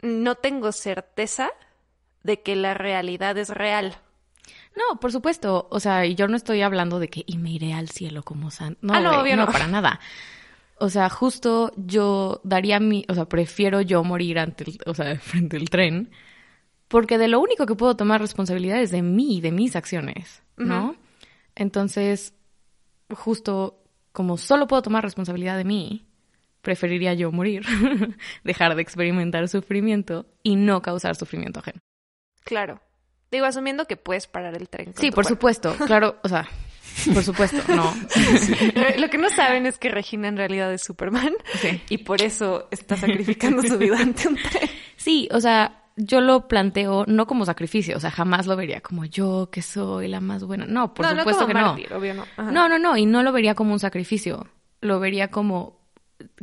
no 0.01 0.37
tengo 0.37 0.73
certeza 0.73 1.51
de 2.23 2.41
que 2.41 2.57
la 2.57 2.73
realidad 2.73 3.37
es 3.37 3.51
real. 3.51 3.95
No, 4.75 4.99
por 5.01 5.13
supuesto. 5.13 5.69
O 5.71 5.79
sea, 5.79 6.07
yo 6.07 6.27
no 6.27 6.39
estoy 6.39 6.63
hablando 6.63 7.01
de 7.01 7.09
que 7.09 7.23
y 7.27 7.37
me 7.37 7.51
iré 7.51 7.75
al 7.75 7.91
cielo 7.91 8.23
como 8.23 8.51
san. 8.51 8.79
No, 8.81 8.95
Ah, 8.95 9.01
no, 9.01 9.21
obvio 9.21 9.37
no, 9.37 9.45
no. 9.45 9.53
para 9.53 9.67
nada. 9.67 10.01
O 10.79 10.89
sea, 10.91 11.09
justo 11.09 11.73
yo 11.77 12.41
daría 12.45 12.81
mi, 12.81 13.05
o 13.09 13.15
sea, 13.15 13.27
prefiero 13.27 13.81
yo 13.81 14.03
morir 14.05 14.39
ante 14.39 14.65
el, 14.65 14.79
o 14.87 14.95
sea, 14.95 15.17
frente 15.21 15.57
al 15.57 15.71
tren, 15.71 16.11
porque 16.89 17.19
de 17.19 17.29
lo 17.29 17.41
único 17.41 17.67
que 17.67 17.75
puedo 17.77 17.97
tomar 17.97 18.21
responsabilidad 18.21 18.81
es 18.81 18.91
de 18.91 19.03
mí, 19.03 19.41
de 19.41 19.53
mis 19.53 19.77
acciones, 19.77 20.43
¿no? 20.57 20.97
Entonces, 21.55 22.35
justo 23.11 23.83
como 24.13 24.37
solo 24.37 24.67
puedo 24.67 24.83
tomar 24.83 25.03
responsabilidad 25.05 25.57
de 25.57 25.65
mí, 25.65 26.07
preferiría 26.61 27.15
yo 27.15 27.31
morir, 27.33 27.65
dejar 28.45 28.75
de 28.75 28.83
experimentar 28.83 29.49
sufrimiento 29.49 30.27
y 30.43 30.57
no 30.57 30.83
causar 30.83 31.15
sufrimiento 31.17 31.61
ajeno. 31.61 31.81
Claro. 32.45 32.81
Digo, 33.31 33.47
asumiendo 33.47 33.87
que 33.87 33.97
puedes 33.97 34.27
parar 34.27 34.55
el 34.57 34.69
tren. 34.69 34.93
con 34.93 34.95
Sí, 35.01 35.11
tu 35.11 35.15
por 35.15 35.25
cuerpo. 35.25 35.29
supuesto, 35.31 35.75
claro, 35.87 36.17
o 36.23 36.29
sea, 36.29 36.49
Por 37.13 37.23
supuesto, 37.23 37.57
no. 37.75 37.93
Lo 38.99 39.11
que 39.11 39.19
no 39.19 39.29
saben 39.31 39.67
es 39.67 39.79
que 39.79 39.89
Regina 39.91 40.29
en 40.29 40.37
realidad 40.37 40.73
es 40.73 40.83
Superman 40.83 41.33
Sí. 41.61 41.81
y 41.89 41.99
por 41.99 42.23
eso 42.23 42.69
está 42.71 42.97
sacrificando 42.97 43.63
su 43.63 43.77
vida 43.79 43.99
ante 43.99 44.29
un 44.29 44.37
tren. 44.37 44.69
Sí, 44.97 45.29
o 45.33 45.41
sea, 45.41 45.83
yo 45.97 46.21
lo 46.21 46.49
planteo 46.49 47.05
no 47.07 47.27
como 47.27 47.45
sacrificio, 47.45 47.97
o 47.97 48.01
sea, 48.01 48.11
jamás 48.11 48.47
lo 48.47 48.57
vería 48.57 48.81
como 48.81 49.05
yo 49.05 49.49
que 49.51 49.63
soy 49.63 50.09
la 50.09 50.21
más 50.21 50.45
buena. 50.45 50.67
No, 50.67 50.95
por 50.95 51.05
no, 51.07 51.19
supuesto 51.19 51.43
no 51.43 51.47
como 51.47 51.49
que 51.49 51.61
no. 51.61 51.67
mártir, 51.69 51.93
obvio 51.93 52.15
no. 52.15 52.23
Ajá. 52.37 52.51
No, 52.51 52.69
no, 52.69 52.79
no, 52.79 52.97
y 52.97 53.07
no 53.07 53.23
lo 53.23 53.33
vería 53.33 53.55
como 53.55 53.73
un 53.73 53.81
sacrificio. 53.81 54.47
Lo 54.81 55.01
vería 55.01 55.29
como 55.29 55.81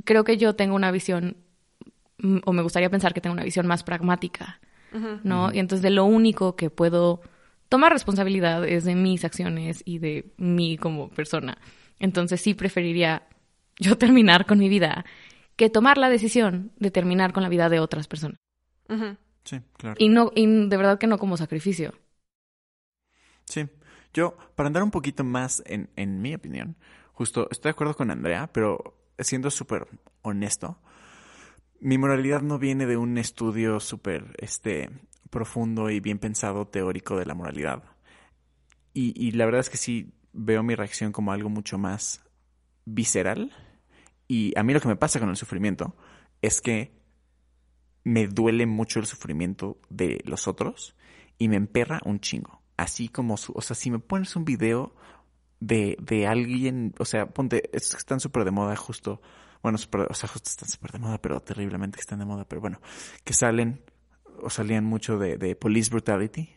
creo 0.04 0.24
que 0.24 0.38
yo 0.38 0.56
tengo 0.56 0.76
una 0.76 0.92
visión 0.92 1.38
mm, 2.20 2.40
o 2.46 2.54
me 2.54 2.62
gustaría 2.62 2.90
pensar 2.90 3.14
que 3.14 3.22
tengo 3.22 3.34
una 3.34 3.44
visión 3.44 3.68
más 3.68 3.84
pragmática, 3.84 4.60
¿no? 5.24 5.52
Y 5.54 5.60
entonces 5.60 5.82
de 5.82 5.90
lo 5.92 6.04
único 6.04 6.56
que 6.58 6.70
puedo 6.70 7.22
tomar 7.72 7.94
responsabilidad 7.94 8.68
es 8.68 8.84
de 8.84 8.96
mis 8.96 9.24
acciones 9.24 9.82
y 9.86 10.00
de 10.00 10.34
mí 10.36 10.78
como 10.78 11.10
persona. 11.10 11.58
Entonces 12.00 12.42
sí 12.42 12.54
preferiría 12.54 13.30
yo 13.80 13.98
terminar 13.98 14.46
con 14.46 14.60
mi 14.60 14.68
vida 14.68 15.06
que 15.56 15.70
tomar 15.70 15.98
la 15.98 16.10
decisión 16.10 16.74
de 16.80 16.92
terminar 16.92 17.32
con 17.32 17.44
la 17.44 17.50
vida 17.50 17.70
de 17.70 17.80
otras 17.80 18.10
personas. 18.10 18.38
Sí, 19.46 19.62
claro. 19.78 19.96
Y 20.00 20.10
no, 20.10 20.34
y 20.36 20.68
de 20.68 20.76
verdad 20.76 21.00
que 21.00 21.08
no 21.08 21.18
como 21.18 21.38
sacrificio. 21.38 21.94
Sí. 23.46 23.70
Yo, 24.14 24.36
para 24.56 24.68
andar 24.68 24.84
un 24.84 24.92
poquito 24.92 25.24
más 25.24 25.64
en, 25.66 25.90
en 25.96 26.22
mi 26.22 26.36
opinión, 26.36 26.76
justo 27.14 27.48
estoy 27.52 27.70
de 27.70 27.74
acuerdo 27.74 27.96
con 27.96 28.12
Andrea, 28.12 28.50
pero 28.52 28.98
siendo 29.18 29.50
súper 29.50 29.88
honesto, 30.24 30.78
mi 31.80 31.98
moralidad 31.98 32.42
no 32.42 32.60
viene 32.60 32.86
de 32.86 32.98
un 32.98 33.18
estudio 33.18 33.80
súper 33.80 34.36
este, 34.40 34.90
profundo 35.32 35.90
y 35.90 36.00
bien 36.00 36.20
pensado 36.20 36.68
teórico 36.68 37.18
de 37.18 37.26
la 37.26 37.34
moralidad. 37.34 37.84
Y, 38.94 39.32
la 39.32 39.46
verdad 39.46 39.62
es 39.62 39.70
que 39.70 39.78
sí 39.78 40.14
veo 40.34 40.64
mi 40.64 40.76
reacción 40.76 41.14
como 41.14 41.32
algo 41.32 41.50
mucho 41.50 41.78
más 41.78 42.22
visceral. 42.86 43.52
Y 44.28 44.58
a 44.58 44.64
mí 44.64 44.74
lo 44.74 44.82
que 44.82 44.90
me 44.90 44.98
pasa 44.98 45.20
con 45.20 45.30
el 45.30 45.38
sufrimiento 45.38 45.96
es 46.42 46.62
que 46.62 46.92
me 48.04 48.28
duele 48.28 48.66
mucho 48.66 49.00
el 49.00 49.06
sufrimiento 49.06 49.80
de 49.90 50.22
los 50.26 50.48
otros 50.48 50.96
y 51.38 51.48
me 51.48 51.56
emperra 51.56 52.02
un 52.04 52.20
chingo. 52.20 52.62
Así 52.76 53.08
como, 53.08 53.38
su, 53.38 53.54
o 53.56 53.62
sea, 53.62 53.76
si 53.76 53.92
me 53.92 54.00
pones 54.00 54.36
un 54.36 54.44
video 54.44 54.94
de, 55.62 55.96
de 56.02 56.28
alguien, 56.28 56.94
o 57.00 57.06
sea, 57.06 57.28
ponte, 57.28 57.70
estos 57.74 57.92
que 57.92 58.00
están 58.00 58.20
súper 58.20 58.44
de 58.44 58.52
moda 58.52 58.76
justo, 58.76 59.22
bueno, 59.62 59.78
o 59.78 60.14
sea, 60.14 60.30
justo 60.30 60.50
están 60.50 60.68
súper 60.68 60.92
de 60.92 61.00
moda, 61.00 61.22
pero 61.22 61.40
terriblemente 61.40 61.98
que 61.98 62.02
están 62.02 62.20
de 62.20 62.26
moda, 62.26 62.46
pero 62.46 62.60
bueno, 62.60 62.82
que 63.24 63.34
salen 63.34 63.84
o 64.42 64.50
salían 64.50 64.84
mucho 64.86 65.18
de, 65.18 65.38
de 65.38 65.56
police 65.56 65.90
brutality 65.90 66.56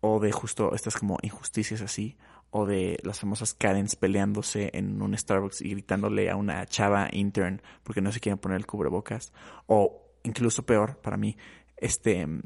o 0.00 0.20
de 0.20 0.30
justo 0.32 0.74
estas 0.74 0.96
como 0.96 1.18
injusticias 1.22 1.80
así, 1.80 2.16
o 2.50 2.64
de 2.66 2.98
las 3.02 3.20
famosas 3.20 3.54
Karens 3.54 3.96
peleándose 3.96 4.70
en 4.72 5.02
un 5.02 5.16
Starbucks 5.16 5.62
y 5.62 5.70
gritándole 5.70 6.30
a 6.30 6.36
una 6.36 6.64
chava 6.66 7.08
intern 7.12 7.60
porque 7.82 8.00
no 8.00 8.12
se 8.12 8.20
quieren 8.20 8.38
poner 8.38 8.56
el 8.56 8.66
cubrebocas, 8.66 9.32
o 9.66 10.02
incluso 10.22 10.64
peor 10.64 10.98
para 10.98 11.16
mí, 11.16 11.36
este, 11.76 12.24
un 12.24 12.42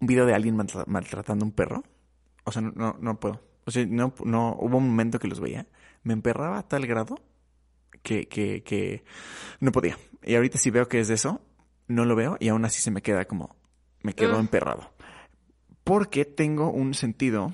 video 0.00 0.26
de 0.26 0.34
alguien 0.34 0.56
maltra- 0.56 0.84
maltratando 0.86 1.44
a 1.44 1.48
un 1.48 1.52
perro, 1.52 1.82
o 2.44 2.52
sea, 2.52 2.62
no, 2.62 2.72
no, 2.76 2.96
no 3.00 3.18
puedo, 3.18 3.42
o 3.64 3.70
sea, 3.70 3.84
no, 3.86 4.14
no, 4.24 4.56
hubo 4.60 4.78
un 4.78 4.88
momento 4.88 5.18
que 5.18 5.28
los 5.28 5.40
veía, 5.40 5.66
me 6.02 6.12
emperraba 6.12 6.58
a 6.58 6.68
tal 6.68 6.86
grado 6.86 7.16
que, 8.02 8.28
que, 8.28 8.62
que 8.62 9.02
no 9.60 9.72
podía, 9.72 9.98
y 10.22 10.34
ahorita 10.36 10.58
si 10.58 10.70
veo 10.70 10.88
que 10.88 11.00
es 11.00 11.08
de 11.08 11.14
eso, 11.14 11.40
no 11.88 12.04
lo 12.04 12.16
veo 12.16 12.36
y 12.40 12.48
aún 12.48 12.64
así 12.64 12.80
se 12.80 12.90
me 12.90 13.02
queda 13.02 13.24
como, 13.26 13.54
me 14.02 14.12
quedo 14.14 14.36
Mm. 14.36 14.40
emperrado 14.40 14.92
porque 15.84 16.24
tengo 16.24 16.70
un 16.70 16.94
sentido 16.94 17.52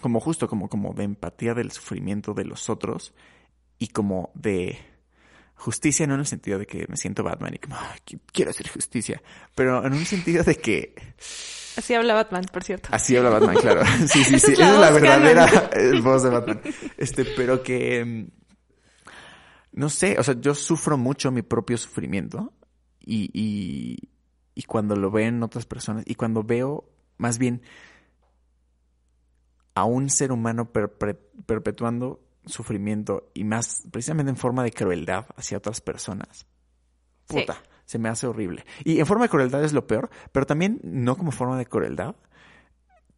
como 0.00 0.20
justo 0.20 0.48
como 0.48 0.68
como 0.68 0.92
de 0.94 1.04
empatía 1.04 1.54
del 1.54 1.70
sufrimiento 1.70 2.32
de 2.34 2.44
los 2.44 2.68
otros 2.70 3.12
y 3.78 3.88
como 3.88 4.30
de 4.34 4.78
justicia 5.54 6.06
no 6.06 6.14
en 6.14 6.20
el 6.20 6.26
sentido 6.26 6.58
de 6.58 6.66
que 6.66 6.86
me 6.88 6.96
siento 6.96 7.22
Batman 7.22 7.54
y 7.54 7.58
como 7.58 7.76
"Ay, 7.76 7.98
qui- 8.06 8.20
quiero 8.32 8.50
hacer 8.50 8.68
justicia, 8.68 9.22
pero 9.54 9.84
en 9.86 9.92
un 9.94 10.04
sentido 10.06 10.42
de 10.44 10.54
que 10.56 10.94
Así 11.76 11.92
habla 11.94 12.14
Batman, 12.14 12.44
por 12.50 12.64
cierto. 12.64 12.88
así 12.92 13.16
habla 13.18 13.28
Batman, 13.30 13.56
claro. 13.56 13.82
Sí, 14.06 14.24
sí, 14.24 14.38
sí, 14.38 14.52
Esa 14.52 14.52
es 14.52 14.58
la 14.58 14.64
esa 14.64 14.72
es 14.74 14.80
la 14.80 14.90
voz 14.90 15.00
verdadera 15.02 15.70
eh, 15.74 16.00
voz 16.02 16.22
de 16.22 16.30
Batman. 16.30 16.60
Este, 16.96 17.24
pero 17.26 17.62
que 17.62 18.02
mm, 18.02 18.26
no 19.72 19.90
sé, 19.90 20.16
o 20.18 20.22
sea, 20.22 20.34
yo 20.40 20.54
sufro 20.54 20.96
mucho 20.96 21.30
mi 21.30 21.42
propio 21.42 21.76
sufrimiento 21.76 22.52
y, 23.06 23.30
y, 23.32 24.10
y 24.54 24.62
cuando 24.64 24.96
lo 24.96 25.10
ven 25.10 25.42
otras 25.42 25.64
personas 25.64 26.04
y 26.06 26.16
cuando 26.16 26.42
veo 26.42 26.84
más 27.16 27.38
bien 27.38 27.62
a 29.74 29.84
un 29.84 30.10
ser 30.10 30.32
humano 30.32 30.72
perpe- 30.72 31.18
perpetuando 31.46 32.20
sufrimiento 32.44 33.30
y 33.34 33.44
más 33.44 33.84
precisamente 33.90 34.30
en 34.30 34.36
forma 34.36 34.62
de 34.62 34.72
crueldad 34.72 35.26
hacia 35.36 35.58
otras 35.58 35.80
personas. 35.80 36.46
Sí. 37.28 37.40
Puta, 37.40 37.62
se 37.84 37.98
me 37.98 38.08
hace 38.08 38.26
horrible. 38.26 38.64
Y 38.84 39.00
en 39.00 39.06
forma 39.06 39.24
de 39.24 39.30
crueldad 39.30 39.64
es 39.64 39.72
lo 39.72 39.86
peor, 39.86 40.10
pero 40.32 40.46
también 40.46 40.80
no 40.82 41.16
como 41.16 41.32
forma 41.32 41.58
de 41.58 41.66
crueldad. 41.66 42.16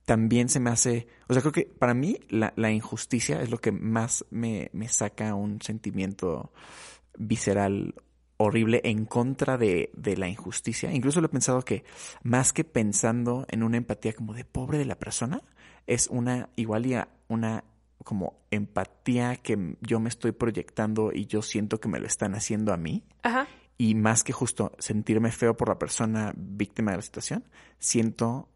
También 0.04 0.48
se 0.48 0.58
me 0.58 0.70
hace, 0.70 1.06
o 1.28 1.34
sea, 1.34 1.42
creo 1.42 1.52
que 1.52 1.66
para 1.66 1.92
mí 1.92 2.18
la, 2.30 2.54
la 2.56 2.70
injusticia 2.70 3.42
es 3.42 3.50
lo 3.50 3.58
que 3.58 3.72
más 3.72 4.24
me, 4.30 4.70
me 4.72 4.88
saca 4.88 5.34
un 5.34 5.60
sentimiento 5.60 6.50
visceral 7.18 7.94
horrible 8.38 8.80
en 8.84 9.04
contra 9.04 9.58
de, 9.58 9.90
de 9.94 10.16
la 10.16 10.28
injusticia. 10.28 10.92
Incluso 10.92 11.20
lo 11.20 11.26
he 11.26 11.30
pensado 11.30 11.62
que 11.62 11.84
más 12.22 12.52
que 12.52 12.64
pensando 12.64 13.46
en 13.50 13.62
una 13.62 13.76
empatía 13.76 14.14
como 14.14 14.32
de 14.32 14.44
pobre 14.44 14.78
de 14.78 14.86
la 14.86 14.98
persona, 14.98 15.42
es 15.86 16.06
una 16.08 16.48
igual 16.56 16.86
y 16.86 16.94
a 16.94 17.08
una 17.28 17.64
como 18.04 18.40
empatía 18.50 19.36
que 19.36 19.76
yo 19.80 20.00
me 20.00 20.08
estoy 20.08 20.32
proyectando 20.32 21.10
y 21.12 21.26
yo 21.26 21.42
siento 21.42 21.80
que 21.80 21.88
me 21.88 22.00
lo 22.00 22.06
están 22.06 22.34
haciendo 22.34 22.72
a 22.72 22.76
mí. 22.76 23.04
Ajá. 23.22 23.48
Y 23.76 23.94
más 23.94 24.24
que 24.24 24.32
justo 24.32 24.72
sentirme 24.78 25.30
feo 25.30 25.56
por 25.56 25.68
la 25.68 25.78
persona 25.78 26.32
víctima 26.36 26.92
de 26.92 26.98
la 26.98 27.02
situación, 27.02 27.44
siento 27.78 28.48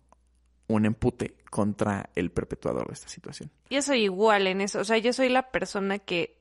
un 0.69 0.87
empute 0.87 1.37
contra 1.51 2.11
el 2.15 2.31
perpetuador 2.31 2.87
de 2.89 2.95
esta 2.95 3.09
situación. 3.09 3.51
Yo 3.69 3.83
soy 3.83 4.05
igual 4.05 4.47
en 4.47 4.61
eso. 4.61 4.81
O 4.81 4.85
sea, 4.85 4.99
yo 4.99 5.13
soy 5.13 5.29
la 5.29 5.51
persona 5.51 5.99
que, 5.99 6.41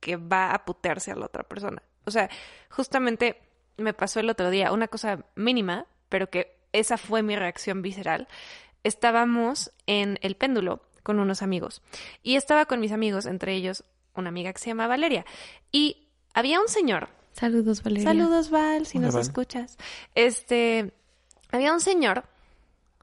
que 0.00 0.16
va 0.16 0.52
a 0.52 0.64
putearse 0.64 1.10
a 1.10 1.16
la 1.16 1.26
otra 1.26 1.44
persona. 1.44 1.82
O 2.04 2.10
sea, 2.10 2.30
justamente 2.70 3.40
me 3.76 3.94
pasó 3.94 4.20
el 4.20 4.30
otro 4.30 4.50
día 4.50 4.72
una 4.72 4.88
cosa 4.88 5.24
mínima, 5.34 5.86
pero 6.08 6.30
que 6.30 6.56
esa 6.72 6.98
fue 6.98 7.22
mi 7.22 7.36
reacción 7.36 7.82
visceral. 7.82 8.28
Estábamos 8.84 9.72
en 9.86 10.18
el 10.22 10.36
péndulo 10.36 10.82
con 11.02 11.18
unos 11.18 11.42
amigos 11.42 11.82
y 12.22 12.36
estaba 12.36 12.66
con 12.66 12.80
mis 12.80 12.92
amigos, 12.92 13.26
entre 13.26 13.54
ellos 13.54 13.84
una 14.14 14.28
amiga 14.28 14.52
que 14.52 14.60
se 14.60 14.66
llama 14.66 14.86
Valeria. 14.86 15.24
Y 15.70 16.08
había 16.34 16.60
un 16.60 16.68
señor 16.68 17.08
Saludos, 17.32 17.82
Valeria. 17.82 18.08
Saludos, 18.08 18.50
Val, 18.50 18.86
si 18.86 18.98
Hola, 18.98 19.06
nos 19.06 19.14
Val. 19.14 19.22
escuchas. 19.22 19.78
Este, 20.14 20.92
había 21.50 21.72
un 21.72 21.80
señor 21.80 22.24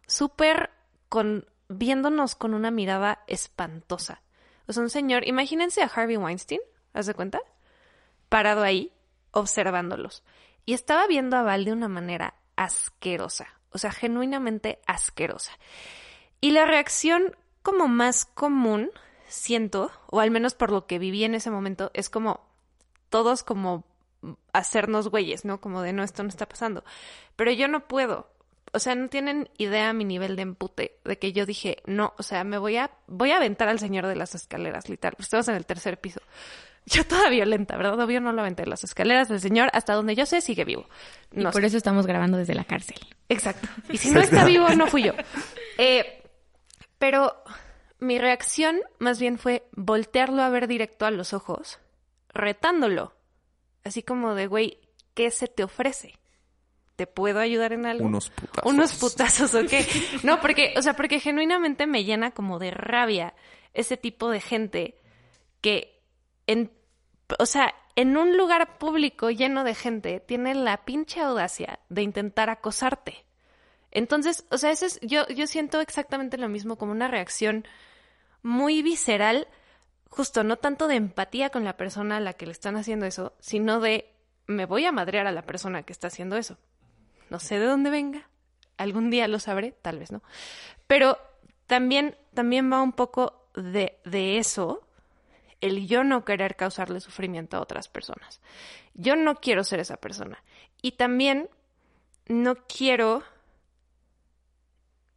súper 0.08 0.70
con 1.10 1.46
viéndonos 1.68 2.36
con 2.36 2.54
una 2.54 2.72
mirada 2.72 3.24
espantosa. 3.28 4.22
O 4.68 4.74
sea, 4.74 4.84
un 4.84 4.90
señor, 4.90 5.28
imagínense 5.28 5.82
a 5.82 5.88
Harvey 5.88 6.18
Weinstein, 6.18 6.62
¿haz 6.94 7.08
de 7.08 7.16
cuenta? 7.16 7.42
Parado 8.30 8.64
ahí, 8.64 8.94
observándolos. 9.32 10.24
Y 10.66 10.74
estaba 10.74 11.08
viendo 11.08 11.36
a 11.36 11.44
Val 11.44 11.66
de 11.66 11.74
una 11.74 11.88
manera 11.88 12.36
asquerosa, 12.56 13.48
o 13.72 13.78
sea, 13.78 13.92
genuinamente 13.92 14.80
asquerosa. 14.86 15.52
Y 16.42 16.52
la 16.52 16.66
reacción 16.66 17.36
como 17.62 17.88
más 17.88 18.26
común, 18.26 18.92
siento, 19.28 19.92
o 20.08 20.20
al 20.20 20.32
menos 20.32 20.54
por 20.54 20.72
lo 20.72 20.86
que 20.86 21.00
viví 21.00 21.24
en 21.24 21.36
ese 21.36 21.52
momento, 21.52 21.92
es 21.94 22.10
como 22.10 22.48
todos 23.10 23.44
como 23.44 23.84
hacernos 24.54 25.10
güeyes, 25.10 25.46
¿no? 25.46 25.62
Como 25.62 25.82
de 25.82 25.94
no, 25.94 26.04
esto 26.04 26.24
no 26.24 26.30
está 26.30 26.48
pasando. 26.48 26.84
Pero 27.36 27.52
yo 27.52 27.68
no 27.68 27.88
puedo. 27.88 28.30
O 28.72 28.80
sea, 28.80 28.94
no 28.94 29.10
tienen 29.10 29.50
idea 29.58 29.94
mi 29.94 30.06
nivel 30.06 30.36
de 30.36 30.44
empute 30.44 31.00
de 31.04 31.18
que 31.18 31.34
yo 31.34 31.46
dije, 31.46 31.78
no, 31.86 32.14
o 32.18 32.24
sea, 32.24 32.44
me 32.44 32.58
voy 32.58 32.78
a, 32.78 32.92
voy 33.08 33.32
a 33.32 33.38
aventar 33.38 33.68
al 33.68 33.80
señor 33.80 34.06
de 34.06 34.16
las 34.16 34.36
escaleras, 34.36 34.90
literal. 34.90 35.16
Pues 35.16 35.26
estamos 35.26 35.48
en 35.48 35.56
el 35.56 35.66
tercer 35.66 36.00
piso. 36.00 36.22
Yo 36.86 37.06
toda 37.06 37.30
violenta, 37.30 37.78
¿verdad? 37.78 38.00
Obvio 38.00 38.22
no 38.22 38.32
lo 38.32 38.42
aventé 38.42 38.66
las 38.66 38.84
escaleras. 38.84 39.30
El 39.30 39.40
señor, 39.40 39.70
hasta 39.74 39.94
donde 39.94 40.16
yo 40.16 40.26
sé, 40.26 40.42
sigue 40.42 40.66
vivo. 40.66 40.86
Y 41.32 41.44
por 41.44 41.62
sé. 41.62 41.68
eso 41.68 41.78
estamos 41.78 42.08
grabando 42.08 42.38
desde 42.38 42.56
la 42.56 42.64
cárcel. 42.64 42.98
Exacto. 43.28 43.68
Y 43.90 43.98
si 43.98 44.10
no 44.10 44.20
está 44.20 44.44
vivo, 44.46 44.68
no 44.70 44.88
fui 44.88 45.04
yo. 45.04 45.14
Eh, 45.82 46.24
pero 46.98 47.42
mi 48.00 48.20
reacción 48.20 48.82
más 48.98 49.18
bien 49.18 49.38
fue 49.38 49.64
voltearlo 49.72 50.42
a 50.42 50.50
ver 50.50 50.68
directo 50.68 51.06
a 51.06 51.12
los 51.12 51.34
ojos, 51.34 51.80
retándolo. 52.34 53.14
Así 53.86 54.04
como 54.04 54.36
de, 54.36 54.48
güey, 54.48 54.80
¿qué 55.14 55.32
se 55.32 55.48
te 55.48 55.64
ofrece? 55.64 56.20
¿Te 56.98 57.08
puedo 57.08 57.40
ayudar 57.40 57.72
en 57.72 57.86
algo? 57.86 58.06
Unos 58.06 58.30
putazos. 58.30 58.72
Unos 58.74 58.96
putazos, 58.96 59.56
¿ok? 59.56 59.72
No, 60.24 60.42
porque, 60.42 60.74
o 60.76 60.82
sea, 60.82 60.98
porque 60.98 61.22
genuinamente 61.22 61.88
me 61.88 62.04
llena 62.04 62.32
como 62.32 62.60
de 62.60 62.72
rabia 62.72 63.34
ese 63.74 63.96
tipo 63.96 64.30
de 64.30 64.42
gente 64.42 64.96
que 65.62 65.99
en, 66.50 66.72
o 67.38 67.46
sea, 67.46 67.76
en 67.96 68.18
un 68.18 68.36
lugar 68.36 68.80
público 68.80 69.30
lleno 69.30 69.64
de 69.64 69.76
gente 69.76 70.20
tiene 70.20 70.56
la 70.56 70.84
pinche 70.84 71.22
audacia 71.22 71.80
de 71.90 72.02
intentar 72.02 72.50
acosarte. 72.50 73.24
Entonces, 73.92 74.46
o 74.50 74.58
sea, 74.58 74.72
eso 74.72 74.88
es, 74.88 75.00
yo, 75.02 75.28
yo 75.28 75.46
siento 75.46 75.80
exactamente 75.80 76.40
lo 76.40 76.50
mismo 76.50 76.76
como 76.76 76.92
una 76.92 77.08
reacción 77.08 77.68
muy 78.42 78.82
visceral, 78.82 79.48
justo 80.10 80.44
no 80.44 80.58
tanto 80.58 80.88
de 80.88 80.96
empatía 80.96 81.52
con 81.52 81.64
la 81.64 81.78
persona 81.78 82.18
a 82.18 82.20
la 82.20 82.34
que 82.34 82.48
le 82.48 82.52
están 82.52 82.78
haciendo 82.78 83.06
eso, 83.06 83.34
sino 83.40 83.80
de 83.80 84.12
me 84.48 84.66
voy 84.66 84.88
a 84.88 84.92
madrear 84.92 85.28
a 85.28 85.32
la 85.32 85.44
persona 85.44 85.84
que 85.84 85.94
está 85.94 86.08
haciendo 86.08 86.36
eso. 86.36 86.58
No 87.30 87.40
sé 87.40 87.60
de 87.60 87.66
dónde 87.66 87.92
venga, 87.92 88.28
algún 88.78 89.12
día 89.12 89.28
lo 89.28 89.38
sabré, 89.38 89.76
tal 89.84 90.00
vez 90.00 90.12
no. 90.12 90.24
Pero 90.88 91.20
también, 91.68 92.18
también 92.34 92.72
va 92.72 92.82
un 92.82 92.94
poco 92.94 93.46
de, 93.54 94.00
de 94.04 94.40
eso, 94.40 94.89
el 95.62 95.88
yo 95.88 96.04
no 96.04 96.26
querer 96.26 96.56
causarle 96.56 97.00
sufrimiento 97.00 97.58
a 97.58 97.62
otras 97.62 97.88
personas. 97.88 98.42
Yo 98.94 99.16
no 99.16 99.36
quiero 99.36 99.64
ser 99.64 99.80
esa 99.80 99.98
persona. 99.98 100.44
Y 100.82 100.94
también 100.94 101.50
no 102.28 102.56
quiero 102.56 103.24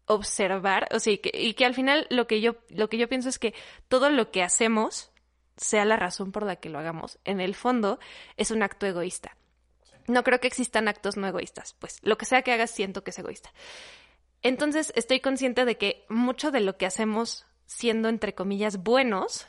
observar, 0.07 0.89
o 0.93 0.99
sea, 0.99 1.13
y 1.13 1.55
que, 1.55 1.65
al 1.65 1.75
final 1.75 2.07
lo 2.11 2.27
que 2.27 2.41
yo 2.41 2.57
lo 2.69 2.89
que 2.89 2.99
yo 2.99 3.09
pienso 3.09 3.29
es 3.29 3.39
que 3.39 3.55
todo 3.89 4.11
lo 4.11 4.31
que 4.31 4.43
hacemos 4.43 5.11
sea 5.57 5.85
la 5.85 5.97
razón 5.97 6.33
por 6.33 6.45
la 6.45 6.57
que 6.57 6.71
lo 6.71 6.79
hagamos, 6.79 7.19
en 7.25 7.41
el 7.41 7.55
fondo 7.55 8.01
es 8.37 8.51
un 8.51 8.63
acto 8.63 8.87
egoísta. 8.87 9.37
No 10.09 10.25
creo 10.25 10.41
que 10.41 10.49
existan 10.49 10.89
actos 10.89 11.17
no 11.17 11.29
egoístas, 11.29 11.75
pues 11.79 11.99
lo 12.03 12.19
que 12.19 12.27
sea 12.27 12.43
que 12.43 12.53
hagas 12.53 12.71
siento 12.71 13.05
que 13.05 13.11
es 13.11 13.19
egoísta. 13.19 13.53
Entonces 14.43 14.93
estoy 14.97 15.21
consciente 15.21 15.65
de 15.65 15.79
que 15.79 16.05
mucho 16.09 16.51
de 16.51 16.61
lo 16.61 16.77
que 16.77 16.87
hacemos 16.87 17.47
siendo 17.67 18.09
entre 18.09 18.35
comillas 18.35 18.83
buenos 18.83 19.47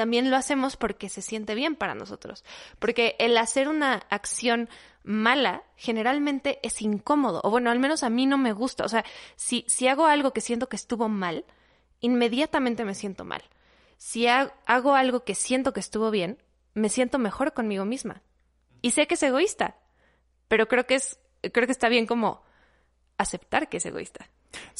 también 0.00 0.30
lo 0.30 0.38
hacemos 0.38 0.78
porque 0.78 1.10
se 1.10 1.20
siente 1.20 1.54
bien 1.54 1.76
para 1.76 1.94
nosotros. 1.94 2.42
Porque 2.78 3.16
el 3.18 3.36
hacer 3.36 3.68
una 3.68 3.96
acción 4.08 4.70
mala 5.04 5.62
generalmente 5.76 6.58
es 6.62 6.80
incómodo, 6.80 7.42
o 7.44 7.50
bueno, 7.50 7.70
al 7.70 7.78
menos 7.78 8.02
a 8.02 8.08
mí 8.08 8.24
no 8.24 8.38
me 8.38 8.54
gusta. 8.54 8.86
O 8.86 8.88
sea, 8.88 9.04
si, 9.36 9.66
si 9.68 9.88
hago 9.88 10.06
algo 10.06 10.32
que 10.32 10.40
siento 10.40 10.70
que 10.70 10.76
estuvo 10.76 11.10
mal, 11.10 11.44
inmediatamente 12.00 12.86
me 12.86 12.94
siento 12.94 13.26
mal. 13.26 13.42
Si 13.98 14.26
hago 14.26 14.94
algo 14.94 15.22
que 15.22 15.34
siento 15.34 15.74
que 15.74 15.80
estuvo 15.80 16.10
bien, 16.10 16.42
me 16.72 16.88
siento 16.88 17.18
mejor 17.18 17.52
conmigo 17.52 17.84
misma. 17.84 18.22
Y 18.80 18.92
sé 18.92 19.06
que 19.06 19.16
es 19.16 19.22
egoísta, 19.22 19.76
pero 20.48 20.66
creo 20.66 20.86
que 20.86 20.94
es, 20.94 21.18
creo 21.52 21.66
que 21.66 21.72
está 21.72 21.90
bien 21.90 22.06
como 22.06 22.42
aceptar 23.18 23.68
que 23.68 23.76
es 23.76 23.84
egoísta. 23.84 24.30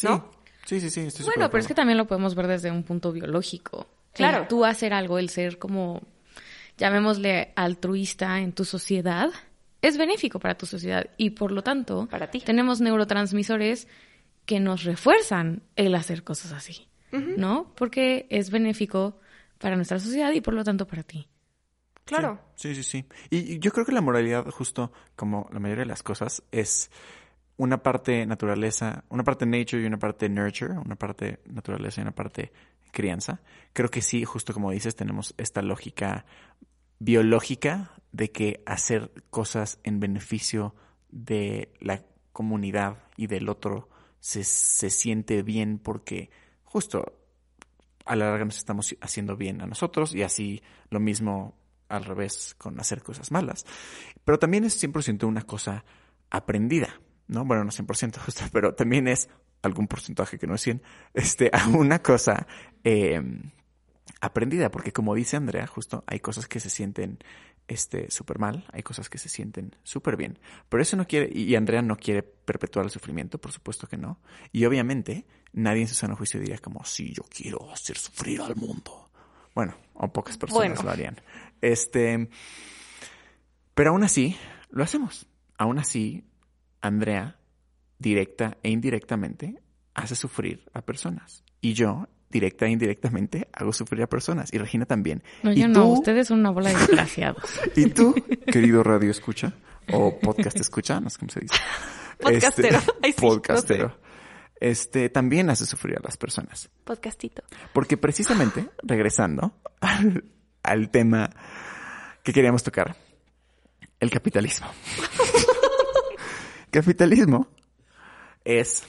¿no? 0.03 0.31
Sí, 0.65 0.81
sí, 0.81 0.89
sí. 0.89 1.01
Estoy 1.01 1.27
bueno, 1.27 1.51
pero 1.51 1.61
es 1.61 1.69
que 1.69 1.75
también 1.75 1.99
lo 1.99 2.07
podemos 2.07 2.35
ver 2.35 2.47
desde 2.47 2.71
un 2.71 2.85
punto 2.85 3.13
biológico. 3.13 3.87
Claro. 4.13 4.47
tú 4.49 4.65
hacer 4.65 4.93
algo, 4.93 5.19
el 5.19 5.29
ser 5.29 5.59
como, 5.59 6.03
llamémosle 6.77 7.53
altruista 7.57 8.41
en 8.41 8.53
tu 8.53 8.65
sociedad, 8.65 9.31
es 9.83 9.97
benéfico 9.97 10.39
para 10.39 10.57
tu 10.57 10.67
sociedad 10.67 11.07
y 11.17 11.31
por 11.31 11.53
lo 11.53 11.63
tanto, 11.63 12.07
para 12.11 12.31
ti. 12.31 12.41
tenemos 12.41 12.81
neurotransmisores 12.81 13.89
que 14.45 14.61
nos 14.61 14.85
refuerzan 14.85 15.63
el 15.77 15.95
hacer 15.95 16.25
cosas 16.25 16.53
así, 16.53 16.89
¿no? 17.13 17.73
Porque 17.77 18.27
es 18.31 18.51
benéfico 18.51 19.21
para 19.59 19.77
nuestra 19.77 19.99
sociedad 19.99 20.33
y 20.33 20.41
por 20.41 20.55
lo 20.55 20.65
tanto 20.65 20.87
para 20.87 21.03
ti. 21.03 21.29
Claro. 22.05 22.41
Sí, 22.57 22.75
sí, 22.75 22.83
sí. 22.83 23.05
Y 23.31 23.59
yo 23.61 23.71
creo 23.71 23.87
que 23.87 23.93
la 23.93 24.01
moralidad, 24.01 24.47
justo 24.51 24.93
como 25.15 25.49
la 25.53 25.61
mayoría 25.61 25.85
de 25.85 25.91
las 25.91 26.03
cosas, 26.03 26.43
es 26.51 26.91
una 27.57 27.83
parte 27.83 28.27
naturaleza, 28.27 29.05
una 29.11 29.23
parte 29.23 29.47
nature 29.47 29.83
y 29.83 29.87
una 29.87 29.99
parte 29.99 30.29
nurture, 30.29 30.73
una 30.79 30.97
parte 30.97 31.41
naturaleza 31.45 32.01
y 32.01 32.03
una 32.03 32.15
parte 32.15 32.53
crianza. 32.93 33.41
Creo 33.73 33.91
que 33.91 34.03
sí, 34.03 34.25
justo 34.25 34.53
como 34.53 34.71
dices, 34.71 34.97
tenemos 34.97 35.35
esta 35.39 35.63
lógica 35.63 36.25
biológica 36.99 37.93
de 38.13 38.31
que 38.31 38.63
hacer 38.67 39.13
cosas 39.31 39.79
en 39.85 40.01
beneficio 40.01 40.75
de 41.11 41.73
la 41.81 42.05
comunidad 42.33 42.99
y 43.17 43.27
del 43.27 43.49
otro 43.49 43.89
se, 44.21 44.45
se 44.45 44.91
siente 44.91 45.43
bien 45.43 45.79
porque 45.79 46.31
justo 46.65 47.21
a 48.05 48.17
la 48.17 48.27
larga 48.31 48.45
nos 48.45 48.59
estamos 48.59 48.95
haciendo 49.01 49.37
bien 49.37 49.61
a 49.61 49.67
nosotros 49.67 50.15
y 50.15 50.23
así 50.23 50.63
lo 50.91 51.01
mismo 51.01 51.55
al 51.89 52.05
revés 52.05 52.55
con 52.57 52.79
hacer 52.81 53.03
cosas 53.03 53.31
malas. 53.31 53.67
Pero 54.25 54.39
también 54.39 54.65
es 54.65 54.83
100% 54.83 55.25
una 55.27 55.43
cosa 55.43 55.85
aprendida, 56.31 57.01
¿no? 57.27 57.45
Bueno, 57.45 57.65
no 57.65 57.71
100% 57.71 58.19
justo, 58.25 58.45
pero 58.53 58.75
también 58.75 59.09
es 59.09 59.29
algún 59.63 59.87
porcentaje 59.87 60.39
que 60.39 60.47
no 60.47 60.55
es 60.55 60.63
100, 60.63 60.83
este, 61.15 61.51
a 61.53 61.69
una 61.69 62.01
cosa 62.01 62.47
eh, 62.85 63.23
aprendida, 64.21 64.71
porque 64.71 64.93
como 64.93 65.15
dice 65.15 65.37
Andrea, 65.37 65.67
justo 65.67 66.05
hay 66.07 66.21
cosas 66.21 66.49
que 66.49 66.61
se 66.61 66.71
sienten 66.71 67.19
este 67.69 68.11
súper 68.11 68.39
mal, 68.39 68.65
hay 68.73 68.83
cosas 68.83 69.09
que 69.09 69.19
se 69.19 69.29
sienten 69.29 69.77
súper 69.85 70.17
bien, 70.17 70.39
pero 70.69 70.83
eso 70.83 70.97
no 70.97 71.07
quiere, 71.07 71.31
y 71.33 71.55
Andrea 71.55 71.83
no 71.83 71.97
quiere 71.97 72.23
perpetuar 72.23 72.85
el 72.85 72.91
sufrimiento, 72.91 73.39
por 73.39 73.53
supuesto 73.53 73.87
que 73.87 73.97
no, 73.97 74.19
y 74.53 74.65
obviamente 74.65 75.25
nadie 75.53 75.83
en 75.83 75.89
su 75.89 75.95
sano 75.95 76.17
juicio 76.17 76.41
diría 76.41 76.59
como, 76.59 76.85
sí, 76.85 77.13
yo 77.13 77.23
quiero 77.23 77.71
hacer 77.73 77.97
sufrir 77.97 78.41
al 78.41 78.57
mundo. 78.57 79.11
Bueno, 79.55 79.75
o 79.95 80.09
pocas 80.13 80.39
personas 80.39 80.83
lo 80.83 80.91
harían. 80.91 81.17
Este, 81.61 82.29
pero 83.75 83.91
aún 83.91 84.05
así, 84.05 84.37
lo 84.71 84.85
hacemos. 84.85 85.27
Aún 85.59 85.79
así, 85.79 86.25
Andrea, 86.81 87.40
directa 88.01 88.57
e 88.63 88.71
indirectamente, 88.71 89.63
hace 89.95 90.17
sufrir 90.17 90.65
a 90.73 90.83
personas. 90.83 91.45
Y 91.61 91.75
yo, 91.75 92.09
directa 92.31 92.67
e 92.67 92.71
indirectamente 92.71 93.49
hago 93.53 93.73
sufrir 93.73 94.03
a 94.03 94.09
personas. 94.09 94.53
Y 94.53 94.59
Regina 94.59 94.87
también. 94.87 95.23
No, 95.43 95.53
¿Y 95.53 95.61
yo 95.61 95.69
no, 95.69 95.87
ustedes 95.87 96.29
son 96.29 96.41
una 96.41 96.51
bola 96.51 96.71
de 96.71 96.77
desgraciados. 96.77 97.45
¿Y 97.77 97.91
tú, 97.91 98.15
querido 98.47 98.83
radio 98.83 99.11
escucha? 99.11 99.53
O 99.93 100.19
podcast 100.19 100.59
escucha, 100.59 100.99
no 101.01 101.11
sé 101.11 101.19
cómo 101.19 101.31
se 101.31 101.41
dice. 101.41 101.55
Podcastero. 102.19 102.79
Este, 103.03 103.21
podcastero. 103.21 103.97
Este, 104.59 105.09
también 105.09 105.51
hace 105.51 105.67
sufrir 105.67 105.97
a 105.99 106.01
las 106.03 106.17
personas. 106.17 106.71
Podcastito. 106.85 107.43
Porque 107.73 107.97
precisamente, 107.97 108.69
regresando 108.83 109.55
al, 109.81 110.25
al 110.63 110.91
tema 110.91 111.31
que 112.23 112.33
queríamos 112.33 112.63
tocar, 112.63 112.97
el 113.99 114.11
capitalismo. 114.11 114.69
capitalismo 116.71 117.49
es 118.45 118.85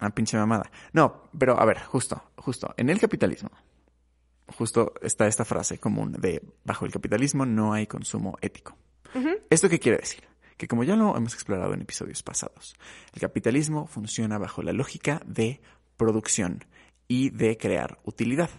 una 0.00 0.10
pinche 0.10 0.36
mamada. 0.36 0.70
No, 0.92 1.28
pero 1.38 1.60
a 1.60 1.64
ver, 1.64 1.80
justo, 1.80 2.22
justo, 2.36 2.74
en 2.76 2.90
el 2.90 2.98
capitalismo, 2.98 3.50
justo 4.56 4.94
está 5.02 5.26
esta 5.26 5.44
frase 5.44 5.78
común 5.78 6.12
de 6.12 6.42
bajo 6.64 6.84
el 6.84 6.92
capitalismo 6.92 7.46
no 7.46 7.72
hay 7.72 7.86
consumo 7.86 8.36
ético. 8.40 8.76
¿Esto 9.50 9.68
qué 9.68 9.80
quiere 9.80 9.98
decir? 9.98 10.22
Que 10.56 10.68
como 10.68 10.84
ya 10.84 10.94
lo 10.94 11.16
hemos 11.16 11.34
explorado 11.34 11.74
en 11.74 11.82
episodios 11.82 12.22
pasados, 12.22 12.76
el 13.12 13.20
capitalismo 13.20 13.86
funciona 13.86 14.38
bajo 14.38 14.62
la 14.62 14.72
lógica 14.72 15.20
de 15.26 15.60
producción 15.96 16.64
y 17.08 17.30
de 17.30 17.56
crear 17.56 17.98
utilidad. 18.04 18.50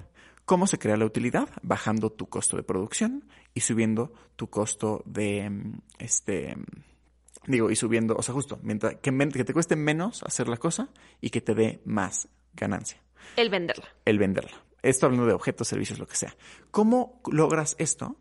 ¿Cómo 0.45 0.67
se 0.67 0.77
crea 0.77 0.97
la 0.97 1.05
utilidad? 1.05 1.47
Bajando 1.61 2.11
tu 2.11 2.27
costo 2.27 2.57
de 2.57 2.63
producción 2.63 3.29
y 3.53 3.61
subiendo 3.61 4.11
tu 4.35 4.49
costo 4.49 5.03
de 5.05 5.49
mm, 5.49 5.81
este 5.99 6.57
Digo, 7.47 7.71
y 7.71 7.75
subiendo, 7.75 8.15
o 8.15 8.21
sea, 8.21 8.33
justo, 8.33 8.59
mientras 8.61 8.95
que, 8.95 9.11
que 9.29 9.43
te 9.43 9.53
cueste 9.53 9.75
menos 9.75 10.21
hacer 10.23 10.47
la 10.47 10.57
cosa 10.57 10.89
y 11.19 11.29
que 11.29 11.41
te 11.41 11.55
dé 11.55 11.81
más 11.85 12.27
ganancia. 12.53 13.01
El 13.35 13.49
venderla. 13.49 13.85
El 14.05 14.19
venderla. 14.19 14.63
Esto 14.83 15.05
hablando 15.05 15.27
de 15.27 15.33
objetos, 15.33 15.67
servicios, 15.67 15.99
lo 15.99 16.07
que 16.07 16.15
sea. 16.15 16.35
¿Cómo 16.71 17.21
logras 17.31 17.75
esto? 17.79 18.17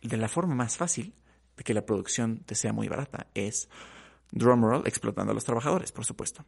De 0.00 0.16
la 0.16 0.28
forma 0.28 0.54
más 0.54 0.76
fácil 0.76 1.14
de 1.56 1.64
que 1.64 1.74
la 1.74 1.86
producción 1.86 2.38
te 2.44 2.54
sea 2.54 2.72
muy 2.72 2.88
barata 2.88 3.28
es 3.34 3.68
drumroll, 4.32 4.86
explotando 4.86 5.32
a 5.32 5.34
los 5.34 5.44
trabajadores, 5.44 5.92
por 5.92 6.04
supuesto. 6.04 6.44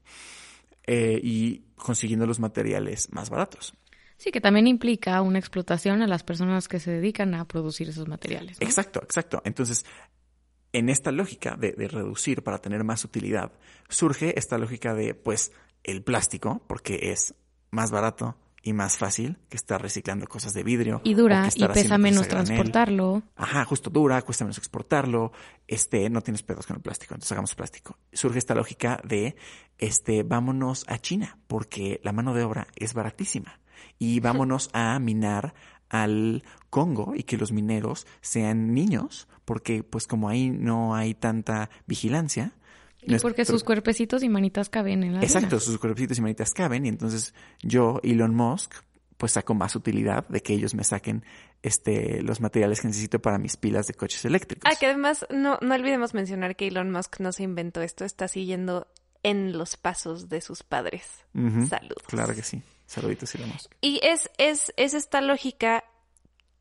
Eh, 0.87 1.21
y 1.23 1.65
consiguiendo 1.77 2.27
los 2.27 2.41
materiales 2.41 3.13
más 3.13 3.31
baratos. 3.31 3.75
Sí, 4.17 4.31
que 4.31 4.41
también 4.41 4.67
implica 4.67 5.21
una 5.23 5.39
explotación 5.39 6.03
a 6.03 6.07
las 6.07 6.23
personas 6.23 6.69
que 6.69 6.81
se 6.81 6.91
dedican 6.91 7.35
a 7.35 7.47
producir 7.47 7.89
esos 7.89 8.09
materiales. 8.09 8.59
Exacto, 8.61 9.01
exacto. 9.03 9.43
Entonces, 9.45 9.85
en 10.75 10.89
esta 10.89 11.13
lógica 11.13 11.57
de, 11.57 11.73
reducir 11.89 12.43
para 12.43 12.59
tener 12.59 12.83
más 12.85 13.05
utilidad, 13.05 13.53
surge 13.89 14.39
esta 14.39 14.59
lógica 14.59 14.93
de, 14.93 15.15
pues, 15.15 15.53
el 15.85 16.03
plástico, 16.03 16.63
porque 16.67 17.13
es 17.13 17.35
más 17.71 17.93
barato 17.93 18.37
y 18.61 18.73
más 18.73 18.99
fácil 18.99 19.39
que 19.49 19.57
estar 19.57 19.81
reciclando 19.81 20.27
cosas 20.27 20.53
de 20.53 20.65
vidrio. 20.65 21.01
Y 21.05 21.15
dura, 21.15 21.49
y 21.55 21.69
pesa 21.69 21.97
menos 21.97 22.27
transportarlo. 22.27 23.23
Ajá, 23.37 23.65
justo 23.65 23.89
dura, 23.89 24.21
cuesta 24.23 24.45
menos 24.45 24.59
exportarlo, 24.59 25.33
este, 25.69 26.11
no 26.11 26.23
tienes 26.23 26.43
pedos 26.43 26.67
con 26.67 26.77
el 26.77 26.83
plástico, 26.83 27.15
entonces 27.15 27.31
hagamos 27.31 27.55
plástico. 27.55 27.97
Surge 28.13 28.39
esta 28.39 28.57
lógica 28.57 29.01
de, 29.05 29.37
este, 29.79 30.25
vámonos 30.25 30.85
a 30.89 30.99
China, 30.99 31.39
porque 31.47 32.01
la 32.03 32.13
mano 32.13 32.35
de 32.35 32.43
obra 32.43 32.67
es 32.75 32.95
baratísima. 32.95 33.61
Y 33.99 34.19
vámonos 34.21 34.71
a 34.73 34.99
minar 34.99 35.55
al 35.89 36.43
Congo 36.75 37.13
y 37.15 37.23
que 37.23 37.37
los 37.37 37.53
mineros 37.53 38.05
sean 38.21 38.75
niños, 38.75 39.29
porque 39.45 39.85
pues 39.85 40.09
como 40.09 40.29
ahí 40.29 40.51
no 40.51 40.97
hay 40.97 41.15
tanta 41.15 41.71
vigilancia. 41.87 42.51
Y 43.01 43.17
porque 43.21 43.45
sus 43.45 43.63
cuerpecitos 43.63 44.25
y 44.25 44.29
manitas 44.29 44.71
caben 44.71 45.05
en 45.05 45.15
la 45.15 45.23
Exacto, 45.23 45.61
sus 45.61 45.79
cuerpecitos 45.79 46.19
y 46.19 46.21
manitas 46.21 46.51
caben 46.53 46.85
y 46.85 46.89
entonces 46.89 47.33
yo, 47.63 48.01
Elon 48.03 48.35
Musk, 48.35 48.75
pues 49.19 49.31
saco 49.31 49.55
más 49.55 49.77
utilidad 49.77 50.27
de 50.27 50.43
que 50.43 50.53
ellos 50.53 50.75
me 50.75 50.83
saquen 50.83 51.25
este 51.63 52.23
los 52.23 52.41
materiales 52.41 52.81
que 52.81 52.89
necesito 52.89 53.21
para 53.21 53.39
mis 53.39 53.57
pilas 53.57 53.87
de 53.87 53.95
coches 53.95 54.25
eléctricos. 54.25 54.69
Ah, 54.69 54.77
que 54.77 54.87
además 54.87 55.27
no, 55.31 55.59
no 55.63 55.75
olvidemos 55.77 56.13
mencionar 56.13 56.57
que 56.57 56.67
Elon 56.67 56.91
Musk 56.91 57.21
no 57.21 57.31
se 57.31 57.45
inventó 57.45 57.83
esto, 57.83 58.05
está 58.05 58.27
siguiendo 58.27 58.89
en 59.23 59.57
los 59.57 59.77
pasos 59.77 60.29
de 60.29 60.41
sus 60.41 60.65
padres. 60.65 61.07
Saludos. 61.33 62.03
Claro 62.09 62.35
que 62.35 62.43
sí. 62.43 62.61
Saluditos, 62.87 63.33
Elon 63.37 63.51
Musk. 63.51 63.71
Y 63.81 64.01
es, 64.03 64.29
es, 64.39 64.73
es 64.77 64.93
esta 64.95 65.21
lógica 65.21 65.85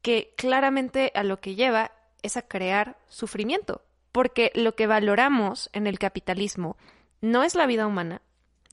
que 0.04 0.36
claramente 0.38 1.12
a 1.16 1.24
lo 1.24 1.40
que 1.40 1.56
lleva 1.56 1.92
es 2.22 2.38
a 2.38 2.44
crear 2.44 2.98
sufrimiento. 3.08 3.82
Porque 4.12 4.52
lo 4.54 4.76
que 4.76 4.86
valoramos 4.86 5.72
en 5.74 5.88
el 5.88 5.98
capitalismo 5.98 6.78
no 7.22 7.42
es 7.42 7.56
la 7.56 7.66
vida 7.66 7.88
humana, 7.88 8.22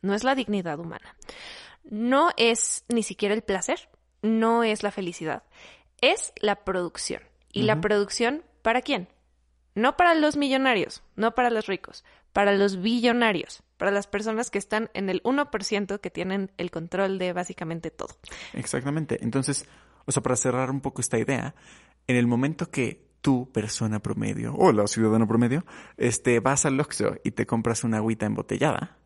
no 0.03 0.13
es 0.13 0.23
la 0.23 0.35
dignidad 0.35 0.79
humana, 0.79 1.17
no 1.85 2.31
es 2.37 2.85
ni 2.89 3.03
siquiera 3.03 3.35
el 3.35 3.43
placer, 3.43 3.89
no 4.21 4.65
es 4.65 4.83
la 4.83 4.91
felicidad, 4.91 5.45
es 6.03 6.35
la 6.37 6.65
producción. 6.65 7.23
¿Y 7.53 7.63
la 7.63 7.81
producción 7.81 8.45
para 8.63 8.81
quién? 8.81 9.09
No 9.75 9.97
para 9.97 10.15
los 10.15 10.37
millonarios, 10.37 11.03
no 11.17 11.35
para 11.35 11.51
los 11.51 11.67
ricos, 11.67 12.05
para 12.33 12.53
los 12.53 12.81
billonarios, 12.81 13.63
para 13.77 13.91
las 13.91 14.07
personas 14.07 14.51
que 14.51 14.59
están 14.59 14.91
en 14.95 15.09
el 15.11 15.23
1% 15.23 16.01
que 16.01 16.11
tienen 16.11 16.53
el 16.59 16.71
control 16.71 17.19
de 17.19 17.33
básicamente 17.33 17.91
todo. 17.91 18.17
Exactamente. 18.53 19.19
Entonces, 19.23 19.67
o 20.05 20.13
sea, 20.13 20.23
para 20.23 20.37
cerrar 20.37 20.71
un 20.71 20.81
poco 20.81 21.01
esta 21.01 21.19
idea, 21.19 21.55
en 22.07 22.17
el 22.17 22.27
momento 22.27 22.71
que 22.71 23.11
tú, 23.21 23.51
persona 23.53 24.01
promedio, 24.01 24.55
o 24.55 24.73
la 24.73 24.87
ciudadano 24.87 25.29
promedio, 25.29 25.65
este, 25.97 26.41
vas 26.41 26.65
al 26.65 26.81
Oxxo 26.81 27.17
y 27.25 27.33
te 27.33 27.47
compras 27.47 27.85
una 27.85 27.99
agüita 27.99 28.27
embotellada, 28.27 28.99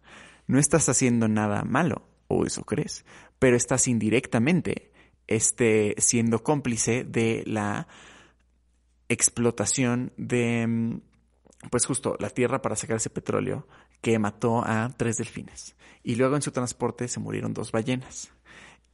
no 0.47 0.59
estás 0.59 0.89
haciendo 0.89 1.29
nada 1.29 1.65
malo, 1.65 2.09
o 2.29 2.45
eso 2.47 2.65
crees, 2.65 3.05
pero 3.39 3.57
estás 3.57 3.89
indirectamente 3.89 4.93
este, 5.27 5.95
siendo 5.99 6.43
cómplice 6.43 7.05
de 7.05 7.43
la 7.47 7.89
explotación 9.09 10.13
de, 10.17 10.67
mm, 10.67 11.01
pues 11.71 11.87
justo, 11.87 12.17
la 12.21 12.31
tierra 12.31 12.63
para 12.63 12.77
sacar 12.77 12.97
ese 12.97 13.11
petróleo 13.11 13.67
que 14.01 14.19
mató 14.19 14.63
a 14.65 14.93
tres 14.97 15.17
delfines. 15.17 15.77
Y 16.03 16.17
luego 16.17 16.37
en 16.37 16.43
su 16.43 16.51
transporte 16.51 17.09
se 17.09 17.21
murieron 17.21 17.55
dos 17.55 17.73
ballenas. 17.73 18.31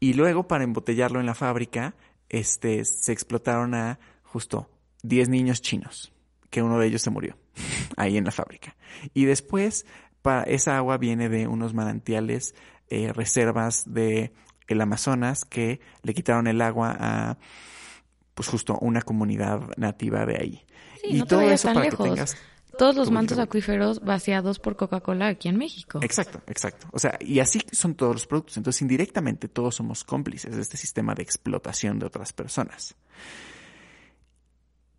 Y 0.00 0.14
luego 0.14 0.48
para 0.48 0.64
embotellarlo 0.64 1.20
en 1.20 1.26
la 1.26 1.34
fábrica, 1.34 1.94
este, 2.28 2.84
se 2.84 3.12
explotaron 3.12 3.74
a 3.74 4.00
justo 4.22 4.70
10 5.02 5.28
niños 5.28 5.60
chinos, 5.60 6.12
que 6.48 6.62
uno 6.62 6.78
de 6.78 6.86
ellos 6.86 7.02
se 7.02 7.10
murió 7.10 7.36
ahí 7.96 8.16
en 8.16 8.24
la 8.24 8.30
fábrica. 8.30 8.76
Y 9.12 9.26
después, 9.26 9.86
para, 10.22 10.42
esa 10.44 10.76
agua 10.76 10.96
viene 10.96 11.28
de 11.28 11.46
unos 11.46 11.74
manantiales, 11.74 12.54
eh, 12.88 13.12
reservas 13.12 13.84
de 13.86 14.32
el 14.66 14.80
Amazonas 14.80 15.44
que 15.44 15.80
le 16.02 16.14
quitaron 16.14 16.46
el 16.46 16.62
agua 16.62 16.96
a 16.98 17.38
pues 18.34 18.48
justo 18.48 18.78
una 18.80 19.02
comunidad 19.02 19.60
nativa 19.76 20.24
de 20.24 20.36
ahí. 20.36 20.64
Sí, 21.02 21.18
no 21.18 21.26
todo 21.26 21.42
eso 21.42 21.72
para 21.74 21.90
que 21.90 21.96
tengas 21.96 22.36
todos 22.80 22.96
los 22.96 23.10
mantos 23.10 23.38
acuíferos 23.38 24.00
vaciados 24.00 24.58
por 24.58 24.74
Coca-Cola 24.74 25.26
aquí 25.26 25.48
en 25.48 25.58
México. 25.58 26.00
Exacto, 26.02 26.40
exacto. 26.46 26.86
O 26.92 26.98
sea, 26.98 27.18
y 27.20 27.38
así 27.40 27.60
son 27.72 27.94
todos 27.94 28.14
los 28.14 28.26
productos. 28.26 28.56
Entonces, 28.56 28.80
indirectamente 28.80 29.48
todos 29.48 29.74
somos 29.74 30.02
cómplices 30.02 30.56
de 30.56 30.62
este 30.62 30.78
sistema 30.78 31.14
de 31.14 31.22
explotación 31.22 31.98
de 31.98 32.06
otras 32.06 32.32
personas. 32.32 32.96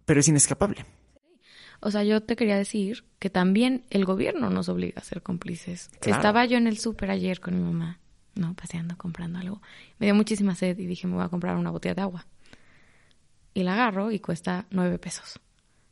Pero 0.06 0.20
es 0.20 0.28
inescapable. 0.28 0.86
O 1.80 1.90
sea, 1.90 2.04
yo 2.04 2.22
te 2.22 2.36
quería 2.36 2.56
decir 2.56 3.04
que 3.18 3.32
también 3.32 3.84
el 3.90 4.06
gobierno 4.06 4.52
nos 4.52 4.70
obliga 4.70 5.02
a 5.02 5.04
ser 5.04 5.24
cómplices. 5.24 5.90
Estaba 6.06 6.46
yo 6.46 6.60
en 6.60 6.68
el 6.68 6.78
súper 6.78 7.10
ayer 7.10 7.40
con 7.40 7.56
mi 7.56 7.64
mamá, 7.64 8.00
¿no? 8.36 8.54
Paseando, 8.54 8.96
comprando 8.96 9.40
algo. 9.40 9.60
Me 9.98 10.06
dio 10.06 10.14
muchísima 10.14 10.54
sed 10.54 10.78
y 10.78 10.86
dije, 10.86 11.08
me 11.08 11.16
voy 11.16 11.24
a 11.24 11.30
comprar 11.30 11.58
una 11.58 11.72
botella 11.72 11.96
de 11.96 12.02
agua. 12.04 12.28
Y 13.56 13.64
la 13.64 13.74
agarro 13.74 14.12
y 14.12 14.20
cuesta 14.20 14.68
nueve 14.70 15.00
pesos. 15.00 15.40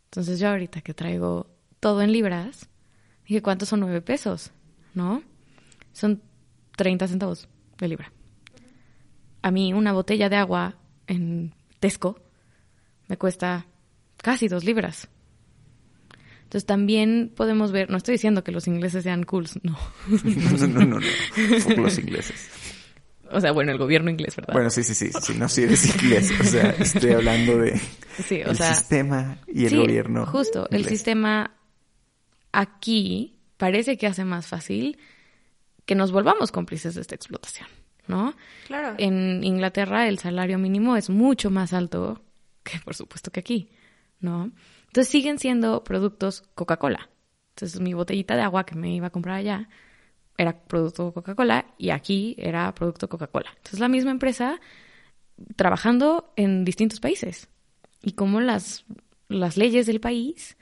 Entonces 0.05 0.39
yo 0.39 0.49
ahorita 0.49 0.81
que 0.81 0.93
traigo 0.93 1.47
todo 1.79 2.01
en 2.01 2.11
libras, 2.11 2.69
dije, 3.27 3.41
¿cuántos 3.41 3.69
son 3.69 3.81
nueve 3.81 4.01
pesos? 4.01 4.51
¿No? 4.93 5.23
Son 5.93 6.21
30 6.75 7.07
centavos 7.07 7.47
de 7.77 7.87
libra. 7.87 8.11
A 9.41 9.51
mí 9.51 9.73
una 9.73 9.93
botella 9.93 10.29
de 10.29 10.35
agua 10.35 10.75
en 11.07 11.53
Tesco 11.79 12.19
me 13.07 13.17
cuesta 13.17 13.65
casi 14.17 14.47
dos 14.47 14.63
libras. 14.63 15.09
Entonces 16.43 16.65
también 16.65 17.31
podemos 17.35 17.71
ver, 17.71 17.89
no 17.89 17.97
estoy 17.97 18.13
diciendo 18.13 18.43
que 18.43 18.51
los 18.51 18.67
ingleses 18.67 19.03
sean 19.03 19.23
cools, 19.23 19.59
no. 19.63 19.77
no, 20.07 20.67
no, 20.67 20.85
no, 20.85 20.99
no. 20.99 20.99
los 21.77 21.97
ingleses. 21.99 22.49
O 23.31 23.39
sea, 23.39 23.51
bueno, 23.51 23.71
el 23.71 23.77
gobierno 23.77 24.09
inglés, 24.09 24.35
¿verdad? 24.35 24.53
Bueno, 24.53 24.69
sí, 24.71 24.83
sí, 24.83 24.95
sí, 24.95 25.11
sí, 25.21 25.33
no, 25.37 25.47
si 25.47 25.63
eres 25.63 25.85
inglés. 25.95 26.31
O 26.39 26.43
sea, 26.43 26.71
estoy 26.79 27.11
hablando 27.11 27.59
de 27.59 27.79
sí, 28.23 28.41
o 28.41 28.49
el 28.49 28.57
sistema 28.57 29.37
y 29.47 29.65
el 29.67 29.77
gobierno. 29.77 30.25
Justo, 30.25 30.67
el 30.71 30.85
sistema 30.85 31.58
aquí 32.51 33.35
parece 33.57 33.97
que 33.97 34.07
hace 34.07 34.25
más 34.25 34.47
fácil 34.47 34.97
que 35.85 35.95
nos 35.95 36.11
volvamos 36.11 36.51
cómplices 36.51 36.95
de 36.95 37.01
esta 37.01 37.15
explotación, 37.15 37.67
¿no? 38.07 38.35
Claro. 38.67 38.95
En 38.97 39.43
Inglaterra 39.43 40.07
el 40.07 40.19
salario 40.19 40.57
mínimo 40.57 40.95
es 40.95 41.09
mucho 41.09 41.49
más 41.49 41.73
alto 41.73 42.21
que 42.63 42.79
por 42.79 42.95
supuesto 42.95 43.31
que 43.31 43.39
aquí, 43.39 43.71
¿no? 44.19 44.51
Entonces 44.87 45.09
siguen 45.09 45.39
siendo 45.39 45.83
productos 45.83 46.43
Coca-Cola. 46.55 47.09
Entonces 47.55 47.79
mi 47.81 47.93
botellita 47.93 48.35
de 48.35 48.41
agua 48.41 48.65
que 48.65 48.75
me 48.75 48.93
iba 48.93 49.07
a 49.07 49.11
comprar 49.11 49.35
allá 49.35 49.67
era 50.37 50.57
producto 50.57 51.13
Coca-Cola 51.13 51.65
y 51.77 51.89
aquí 51.89 52.35
era 52.37 52.73
producto 52.73 53.09
Coca-Cola. 53.09 53.49
Entonces 53.57 53.79
la 53.79 53.89
misma 53.89 54.11
empresa 54.11 54.59
trabajando 55.55 56.33
en 56.35 56.65
distintos 56.65 56.99
países 56.99 57.49
y 58.01 58.13
como 58.13 58.39
las, 58.39 58.85
las 59.27 59.57
leyes 59.57 59.85
del 59.85 59.99
país 59.99 60.57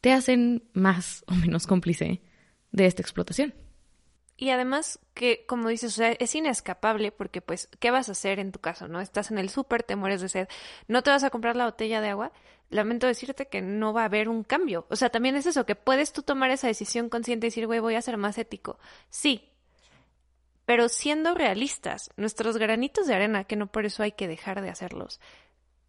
te 0.00 0.12
hacen 0.12 0.64
más 0.72 1.24
o 1.26 1.34
menos 1.34 1.66
cómplice 1.66 2.22
de 2.72 2.86
esta 2.86 3.02
explotación. 3.02 3.54
Y 4.40 4.48
además 4.48 5.00
que, 5.12 5.44
como 5.46 5.68
dices, 5.68 5.92
o 5.92 5.96
sea, 5.96 6.12
es 6.12 6.34
inescapable 6.34 7.12
porque, 7.12 7.42
pues, 7.42 7.68
¿qué 7.78 7.90
vas 7.90 8.08
a 8.08 8.12
hacer 8.12 8.38
en 8.38 8.52
tu 8.52 8.58
caso, 8.58 8.88
no? 8.88 9.02
Estás 9.02 9.30
en 9.30 9.36
el 9.36 9.50
súper, 9.50 9.82
te 9.82 9.96
mueres 9.96 10.22
de 10.22 10.30
sed, 10.30 10.48
no 10.88 11.02
te 11.02 11.10
vas 11.10 11.24
a 11.24 11.30
comprar 11.30 11.56
la 11.56 11.66
botella 11.66 12.00
de 12.00 12.08
agua. 12.08 12.32
Lamento 12.70 13.06
decirte 13.06 13.48
que 13.48 13.60
no 13.60 13.92
va 13.92 14.02
a 14.02 14.06
haber 14.06 14.30
un 14.30 14.42
cambio. 14.42 14.86
O 14.88 14.96
sea, 14.96 15.10
también 15.10 15.36
es 15.36 15.44
eso, 15.44 15.66
que 15.66 15.74
puedes 15.74 16.14
tú 16.14 16.22
tomar 16.22 16.50
esa 16.50 16.68
decisión 16.68 17.10
consciente 17.10 17.46
y 17.46 17.50
decir, 17.50 17.66
güey, 17.66 17.80
voy 17.80 17.96
a 17.96 18.02
ser 18.02 18.16
más 18.16 18.38
ético. 18.38 18.78
Sí. 19.10 19.46
Pero 20.64 20.88
siendo 20.88 21.34
realistas, 21.34 22.08
nuestros 22.16 22.56
granitos 22.56 23.06
de 23.06 23.14
arena, 23.14 23.44
que 23.44 23.56
no 23.56 23.66
por 23.66 23.84
eso 23.84 24.02
hay 24.02 24.12
que 24.12 24.28
dejar 24.28 24.62
de 24.62 24.70
hacerlos, 24.70 25.20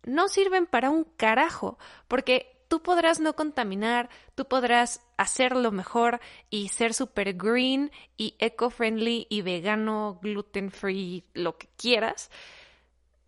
no 0.03 0.27
sirven 0.27 0.65
para 0.65 0.89
un 0.89 1.05
carajo, 1.05 1.77
porque 2.09 2.50
tú 2.71 2.81
podrás 2.81 3.19
no 3.19 3.35
contaminar, 3.35 4.09
tú 4.33 4.45
podrás 4.45 5.01
hacerlo 5.17 5.73
mejor 5.73 6.21
y 6.49 6.69
ser 6.69 6.93
super 6.93 7.33
green 7.33 7.91
y 8.15 8.35
eco-friendly 8.39 9.27
y 9.29 9.41
vegano, 9.41 10.21
gluten-free, 10.23 11.25
lo 11.33 11.57
que 11.57 11.67
quieras. 11.75 12.31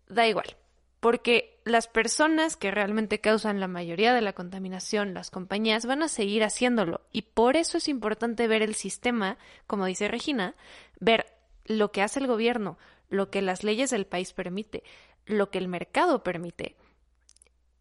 Da 0.08 0.26
igual, 0.26 0.56
porque 0.98 1.60
las 1.66 1.88
personas 1.88 2.56
que 2.56 2.70
realmente 2.70 3.20
causan 3.20 3.60
la 3.60 3.68
mayoría 3.68 4.14
de 4.14 4.22
la 4.22 4.32
contaminación, 4.32 5.12
las 5.12 5.30
compañías, 5.30 5.84
van 5.84 6.02
a 6.02 6.08
seguir 6.08 6.42
haciéndolo. 6.42 7.02
Y 7.12 7.20
por 7.20 7.56
eso 7.56 7.76
es 7.76 7.88
importante 7.88 8.48
ver 8.48 8.62
el 8.62 8.74
sistema, 8.74 9.36
como 9.66 9.84
dice 9.84 10.08
Regina, 10.08 10.54
ver 11.00 11.26
lo 11.66 11.92
que 11.92 12.00
hace 12.00 12.18
el 12.18 12.28
gobierno, 12.28 12.78
lo 13.10 13.28
que 13.28 13.42
las 13.42 13.62
leyes 13.62 13.90
del 13.90 14.06
país 14.06 14.32
permite, 14.32 14.84
lo 15.26 15.50
que 15.50 15.58
el 15.58 15.68
mercado 15.68 16.22
permite 16.22 16.76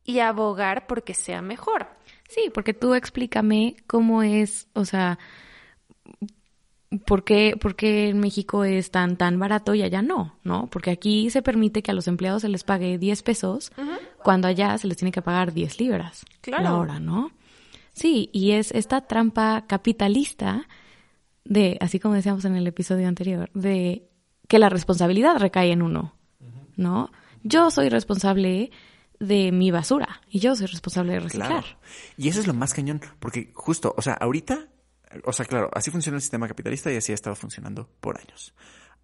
y 0.06 0.20
abogar 0.20 0.88
porque 0.88 1.14
sea 1.14 1.42
mejor. 1.42 1.88
Sí, 2.30 2.50
porque 2.54 2.74
tú 2.74 2.94
explícame 2.94 3.76
cómo 3.88 4.24
es, 4.24 4.68
o 4.74 4.86
sea, 4.86 5.20
¿por 7.06 7.24
qué, 7.24 7.56
por 7.60 7.76
qué 7.76 8.10
en 8.10 8.20
México 8.20 8.64
es 8.64 8.92
tan, 8.92 9.18
tan 9.18 9.40
barato 9.40 9.76
y 9.76 9.84
allá 9.84 10.02
no? 10.02 10.36
¿No? 10.44 10.68
Porque 10.68 10.92
aquí 10.92 11.30
se 11.30 11.42
permite 11.42 11.84
que 11.84 11.92
a 11.92 11.94
los 11.94 12.08
empleados 12.08 12.42
se 12.42 12.50
les 12.50 12.64
pague 12.64 12.98
10 12.98 13.24
pesos, 13.24 13.72
cuando 14.24 14.48
allá 14.48 14.78
se 14.78 14.88
les 14.88 14.98
tiene 14.98 15.12
que 15.12 15.22
pagar 15.22 15.54
10 15.54 15.80
libras 15.80 16.26
claro. 16.42 16.64
la 16.64 16.78
hora, 16.78 17.00
¿no? 17.00 17.32
Sí, 17.94 18.30
y 18.34 18.52
es 18.52 18.72
esta 18.72 19.02
trampa 19.02 19.66
capitalista 19.68 20.68
de, 21.46 21.78
así 21.82 22.00
como 22.00 22.16
decíamos 22.16 22.46
en 22.46 22.56
el 22.56 22.66
episodio 22.66 23.08
anterior, 23.08 23.52
de 23.54 24.10
que 24.48 24.60
la 24.60 24.70
responsabilidad 24.70 25.38
recae 25.38 25.72
en 25.72 25.82
uno, 25.82 26.16
¿no? 26.76 27.12
Yo 27.44 27.70
soy 27.72 27.90
responsable 27.90 28.72
de 29.20 29.52
mi 29.52 29.72
basura 29.72 30.22
y 30.30 30.40
yo 30.40 30.56
soy 30.56 30.68
responsable 30.68 31.14
de 31.14 31.20
reciclar. 31.22 31.66
Y 32.18 32.30
eso 32.30 32.40
es 32.40 32.48
lo 32.48 32.54
más 32.54 32.74
cañón, 32.74 33.02
porque 33.20 33.52
justo, 33.54 33.94
o 33.98 34.02
sea, 34.02 34.14
ahorita, 34.14 34.68
o 35.24 35.34
sea, 35.34 35.46
claro, 35.46 35.70
así 35.74 35.92
funciona 35.92 36.18
el 36.18 36.22
sistema 36.22 36.48
capitalista 36.48 36.92
y 36.92 36.98
así 36.98 37.12
ha 37.12 37.16
estado 37.16 37.36
funcionando 37.36 37.90
por 38.00 38.20
años. 38.20 38.54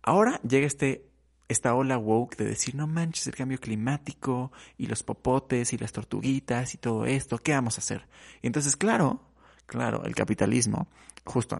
Ahora 0.01 0.39
llega 0.43 0.67
este 0.67 1.09
esta 1.49 1.73
ola 1.73 1.97
woke 1.97 2.37
de 2.37 2.45
decir, 2.45 2.75
no 2.75 2.85
manches 2.85 3.25
el 3.25 3.35
cambio 3.35 3.59
climático 3.59 4.51
y 4.77 4.85
los 4.85 5.01
popotes 5.01 5.73
y 5.73 5.77
las 5.79 5.91
tortuguitas 5.91 6.75
y 6.75 6.77
todo 6.77 7.05
esto, 7.07 7.39
¿qué 7.39 7.53
vamos 7.53 7.77
a 7.77 7.81
hacer? 7.81 8.07
Y 8.43 8.47
entonces, 8.47 8.75
claro, 8.75 9.19
claro, 9.65 10.03
el 10.05 10.13
capitalismo, 10.13 10.87
justo, 11.25 11.59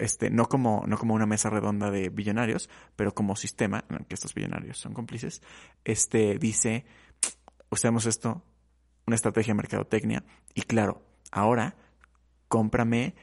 este, 0.00 0.30
no 0.30 0.48
como, 0.48 0.82
no 0.86 0.98
como 0.98 1.14
una 1.14 1.26
mesa 1.26 1.48
redonda 1.48 1.92
de 1.92 2.08
billonarios, 2.08 2.68
pero 2.96 3.14
como 3.14 3.36
sistema, 3.36 3.84
en 3.88 3.98
el 3.98 4.06
que 4.06 4.14
estos 4.14 4.34
billonarios 4.34 4.78
son 4.78 4.94
cómplices, 4.94 5.42
este, 5.84 6.36
dice, 6.36 6.84
usemos 7.76 8.06
esto, 8.06 8.42
una 9.06 9.14
estrategia 9.14 9.52
de 9.52 9.58
mercadotecnia. 9.58 10.24
Y 10.54 10.62
claro, 10.62 11.02
ahora 11.30 11.76
cómprame 12.48 13.14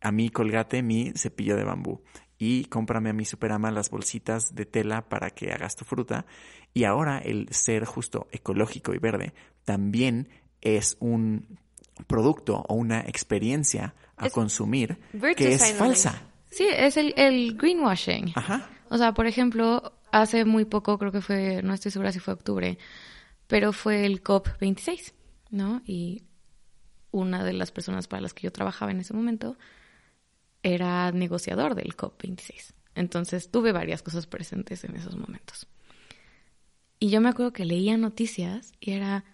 a 0.00 0.12
mí 0.12 0.30
colgate 0.30 0.82
mi 0.82 1.12
cepillo 1.16 1.56
de 1.56 1.64
bambú. 1.64 2.00
y 2.40 2.66
cómprame 2.66 3.10
a 3.10 3.12
mi 3.12 3.24
Superama 3.24 3.72
las 3.72 3.90
bolsitas 3.90 4.54
de 4.54 4.64
tela 4.64 5.08
para 5.08 5.30
que 5.30 5.50
hagas 5.50 5.74
tu 5.74 5.84
fruta. 5.84 6.24
Y 6.72 6.84
ahora 6.84 7.18
el 7.18 7.48
ser 7.50 7.84
justo 7.84 8.28
ecológico 8.30 8.94
y 8.94 8.98
verde 8.98 9.34
también 9.64 10.28
es 10.60 10.96
un 11.00 11.58
producto 12.06 12.64
o 12.68 12.74
una 12.74 13.00
experiencia 13.00 13.94
a 14.16 14.28
Es 14.28 14.32
consumir 14.32 14.98
que 15.36 15.52
es 15.52 15.74
falsa. 15.74 16.22
Sí, 16.48 16.66
es 16.70 16.96
el, 16.96 17.12
el 17.16 17.56
greenwashing. 17.56 18.32
Ajá. 18.36 18.70
O 18.88 18.96
sea, 18.96 19.12
por 19.12 19.26
ejemplo, 19.26 19.92
hace 20.12 20.44
muy 20.44 20.64
poco, 20.64 20.96
creo 20.96 21.10
que 21.10 21.20
fue, 21.20 21.60
no 21.64 21.74
estoy 21.74 21.90
segura 21.90 22.12
si 22.12 22.20
fue 22.20 22.34
octubre, 22.34 22.78
pero 23.48 23.72
fue 23.72 24.06
el 24.06 24.22
COP26, 24.22 25.14
¿no? 25.50 25.82
Y 25.84 26.22
una 27.10 27.42
de 27.42 27.54
las 27.54 27.72
personas 27.72 28.06
para 28.06 28.22
las 28.22 28.34
que 28.34 28.42
yo 28.42 28.52
trabajaba 28.52 28.92
en 28.92 29.00
ese 29.00 29.14
momento 29.14 29.56
era 30.62 31.10
negociador 31.10 31.74
del 31.74 31.96
COP26. 31.96 32.74
Entonces 32.94 33.50
tuve 33.50 33.72
varias 33.72 34.02
cosas 34.02 34.26
presentes 34.26 34.84
en 34.84 34.94
esos 34.94 35.16
momentos. 35.16 35.66
Y 37.00 37.10
yo 37.10 37.20
me 37.20 37.28
acuerdo 37.28 37.52
que 37.52 37.64
leía 37.64 37.96
noticias 37.96 38.72
y 38.80 38.92
era, 38.92 39.24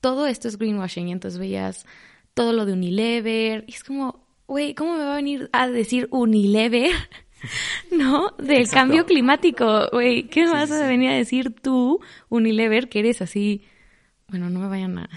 todo 0.00 0.26
esto 0.26 0.46
es 0.46 0.58
greenwashing, 0.58 1.08
y 1.08 1.12
entonces 1.12 1.40
veías 1.40 1.86
todo 2.34 2.52
lo 2.52 2.66
de 2.66 2.74
Unilever, 2.74 3.64
y 3.66 3.72
es 3.72 3.82
como, 3.82 4.26
güey, 4.46 4.74
¿cómo 4.74 4.96
me 4.96 5.04
va 5.04 5.14
a 5.14 5.16
venir 5.16 5.48
a 5.52 5.68
decir 5.68 6.08
Unilever? 6.10 6.92
¿No? 7.92 8.30
Del 8.38 8.58
Exacto. 8.62 8.74
cambio 8.74 9.06
climático, 9.06 9.88
güey, 9.92 10.24
¿qué 10.28 10.46
Sí, 10.46 10.52
vas 10.52 10.70
a 10.70 10.80
sí. 10.82 10.86
venir 10.88 11.10
a 11.10 11.14
decir 11.14 11.54
tú, 11.60 12.00
Unilever, 12.28 12.88
que 12.88 13.00
eres 13.00 13.22
así? 13.22 13.64
Bueno, 14.28 14.50
no 14.50 14.60
me 14.60 14.68
vayan 14.68 14.98
a, 14.98 15.08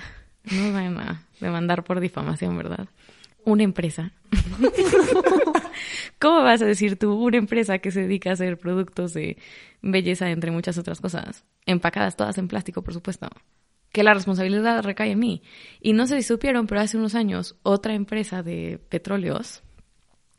no 0.51 0.62
me 0.63 0.71
vayan 0.71 0.97
a 0.99 1.27
demandar 1.39 1.84
por 1.84 1.99
difamación, 1.99 2.55
¿verdad? 2.57 2.88
Una 3.43 3.63
empresa. 3.63 4.12
¿Cómo 6.19 6.43
vas 6.43 6.62
a 6.62 6.65
decir 6.65 6.97
tú, 6.97 7.13
una 7.13 7.38
empresa 7.38 7.79
que 7.79 7.91
se 7.91 8.01
dedica 8.01 8.29
a 8.29 8.34
hacer 8.34 8.57
productos 8.57 9.13
de 9.13 9.38
belleza, 9.81 10.29
entre 10.29 10.51
muchas 10.51 10.77
otras 10.77 11.01
cosas, 11.01 11.43
empacadas 11.65 12.15
todas 12.15 12.38
en 12.38 12.47
plástico, 12.47 12.84
por 12.84 12.93
supuesto? 12.93 13.27
Que 13.91 14.03
la 14.03 14.13
responsabilidad 14.13 14.84
recae 14.84 15.12
en 15.12 15.19
mí. 15.19 15.41
Y 15.81 15.93
no 15.93 16.07
sé 16.07 16.17
si 16.17 16.23
supieron, 16.23 16.67
pero 16.67 16.81
hace 16.81 16.97
unos 16.97 17.15
años 17.15 17.55
otra 17.63 17.93
empresa 17.95 18.43
de 18.43 18.79
petróleos, 18.89 19.63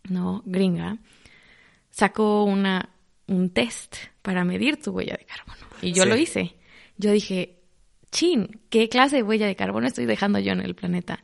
no, 0.08 0.42
gringa, 0.46 0.98
sacó 1.92 2.42
una, 2.42 2.88
un 3.28 3.50
test 3.50 3.96
para 4.22 4.44
medir 4.44 4.82
tu 4.82 4.90
huella 4.90 5.16
de 5.16 5.24
carbono. 5.24 5.64
Y 5.80 5.92
yo 5.92 6.02
Sí. 6.02 6.08
lo 6.08 6.16
hice. 6.16 6.56
Yo 6.98 7.12
dije, 7.12 7.60
chin, 8.10 8.60
¿qué 8.70 8.88
clase 8.88 9.16
de 9.16 9.22
huella 9.22 9.46
de 9.46 9.54
carbono 9.54 9.86
estoy 9.86 10.06
dejando 10.06 10.40
yo 10.40 10.52
en 10.52 10.60
el 10.60 10.74
planeta? 10.74 11.22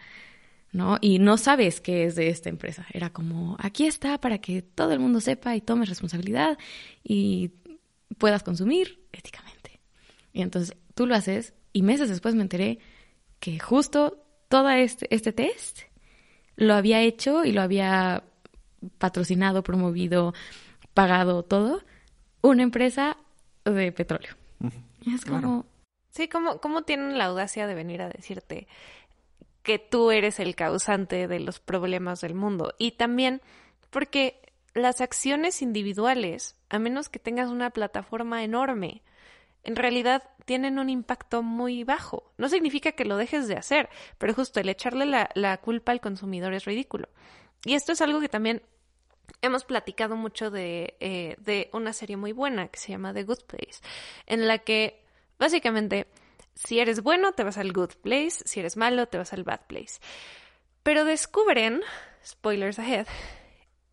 ¿No? 0.70 0.98
Y 1.00 1.18
no 1.18 1.38
sabes 1.38 1.80
qué 1.80 2.04
es 2.04 2.14
de 2.14 2.28
esta 2.28 2.50
empresa. 2.50 2.86
Era 2.92 3.10
como, 3.10 3.56
aquí 3.58 3.86
está 3.86 4.20
para 4.20 4.38
que 4.38 4.60
todo 4.62 4.92
el 4.92 5.00
mundo 5.00 5.20
sepa 5.20 5.56
y 5.56 5.60
tome 5.62 5.86
responsabilidad 5.86 6.58
y 7.02 7.50
puedas 8.18 8.42
consumir 8.42 9.00
éticamente. 9.12 9.80
Y 10.32 10.42
entonces 10.42 10.76
tú 10.94 11.06
lo 11.06 11.14
haces 11.14 11.54
y 11.72 11.82
meses 11.82 12.08
después 12.10 12.34
me 12.34 12.42
enteré 12.42 12.78
que 13.40 13.58
justo 13.58 14.22
todo 14.48 14.68
este, 14.70 15.06
este 15.14 15.32
test 15.32 15.80
lo 16.56 16.74
había 16.74 17.00
hecho 17.02 17.44
y 17.44 17.52
lo 17.52 17.62
había 17.62 18.24
patrocinado, 18.98 19.62
promovido, 19.62 20.34
pagado 20.94 21.42
todo 21.42 21.82
una 22.42 22.62
empresa 22.62 23.16
de 23.64 23.92
petróleo. 23.92 24.34
Y 25.02 25.14
es 25.14 25.24
como, 25.24 25.38
claro. 25.38 25.66
Sí, 26.10 26.28
¿cómo, 26.28 26.60
¿cómo 26.60 26.82
tienen 26.82 27.18
la 27.18 27.26
audacia 27.26 27.66
de 27.66 27.74
venir 27.74 28.02
a 28.02 28.08
decirte 28.08 28.66
que 29.62 29.78
tú 29.78 30.10
eres 30.10 30.40
el 30.40 30.54
causante 30.54 31.28
de 31.28 31.40
los 31.40 31.60
problemas 31.60 32.20
del 32.20 32.34
mundo? 32.34 32.74
Y 32.78 32.92
también 32.92 33.42
porque 33.90 34.40
las 34.74 35.00
acciones 35.00 35.62
individuales, 35.62 36.56
a 36.68 36.78
menos 36.78 37.08
que 37.08 37.18
tengas 37.18 37.50
una 37.50 37.70
plataforma 37.70 38.42
enorme, 38.42 39.02
en 39.64 39.76
realidad 39.76 40.22
tienen 40.44 40.78
un 40.78 40.88
impacto 40.88 41.42
muy 41.42 41.84
bajo. 41.84 42.32
No 42.38 42.48
significa 42.48 42.92
que 42.92 43.04
lo 43.04 43.16
dejes 43.16 43.48
de 43.48 43.56
hacer, 43.56 43.88
pero 44.16 44.34
justo 44.34 44.60
el 44.60 44.68
echarle 44.68 45.04
la, 45.04 45.28
la 45.34 45.58
culpa 45.58 45.92
al 45.92 46.00
consumidor 46.00 46.54
es 46.54 46.64
ridículo. 46.64 47.08
Y 47.64 47.74
esto 47.74 47.92
es 47.92 48.00
algo 48.00 48.20
que 48.20 48.28
también 48.28 48.62
hemos 49.42 49.64
platicado 49.64 50.16
mucho 50.16 50.50
de, 50.50 50.96
eh, 51.00 51.36
de 51.38 51.70
una 51.72 51.92
serie 51.92 52.16
muy 52.16 52.32
buena 52.32 52.68
que 52.68 52.78
se 52.78 52.92
llama 52.92 53.12
The 53.12 53.24
Good 53.24 53.44
Place, 53.46 53.80
en 54.26 54.46
la 54.46 54.58
que 54.58 55.04
básicamente 55.38 56.06
si 56.54 56.80
eres 56.80 57.02
bueno 57.02 57.32
te 57.32 57.44
vas 57.44 57.56
al 57.56 57.72
Good 57.72 57.94
Place, 58.02 58.42
si 58.44 58.60
eres 58.60 58.76
malo 58.76 59.06
te 59.06 59.18
vas 59.18 59.32
al 59.32 59.44
Bad 59.44 59.66
Place. 59.68 60.00
Pero 60.82 61.04
descubren, 61.04 61.82
spoilers 62.24 62.78
ahead, 62.78 63.06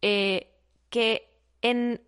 eh, 0.01 0.51
que 0.89 1.29
en 1.61 2.01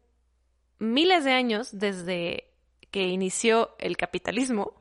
miles 0.79 1.23
de 1.25 1.31
años 1.31 1.77
desde 1.77 2.51
que 2.89 3.03
inició 3.03 3.75
el 3.79 3.97
capitalismo, 3.97 4.73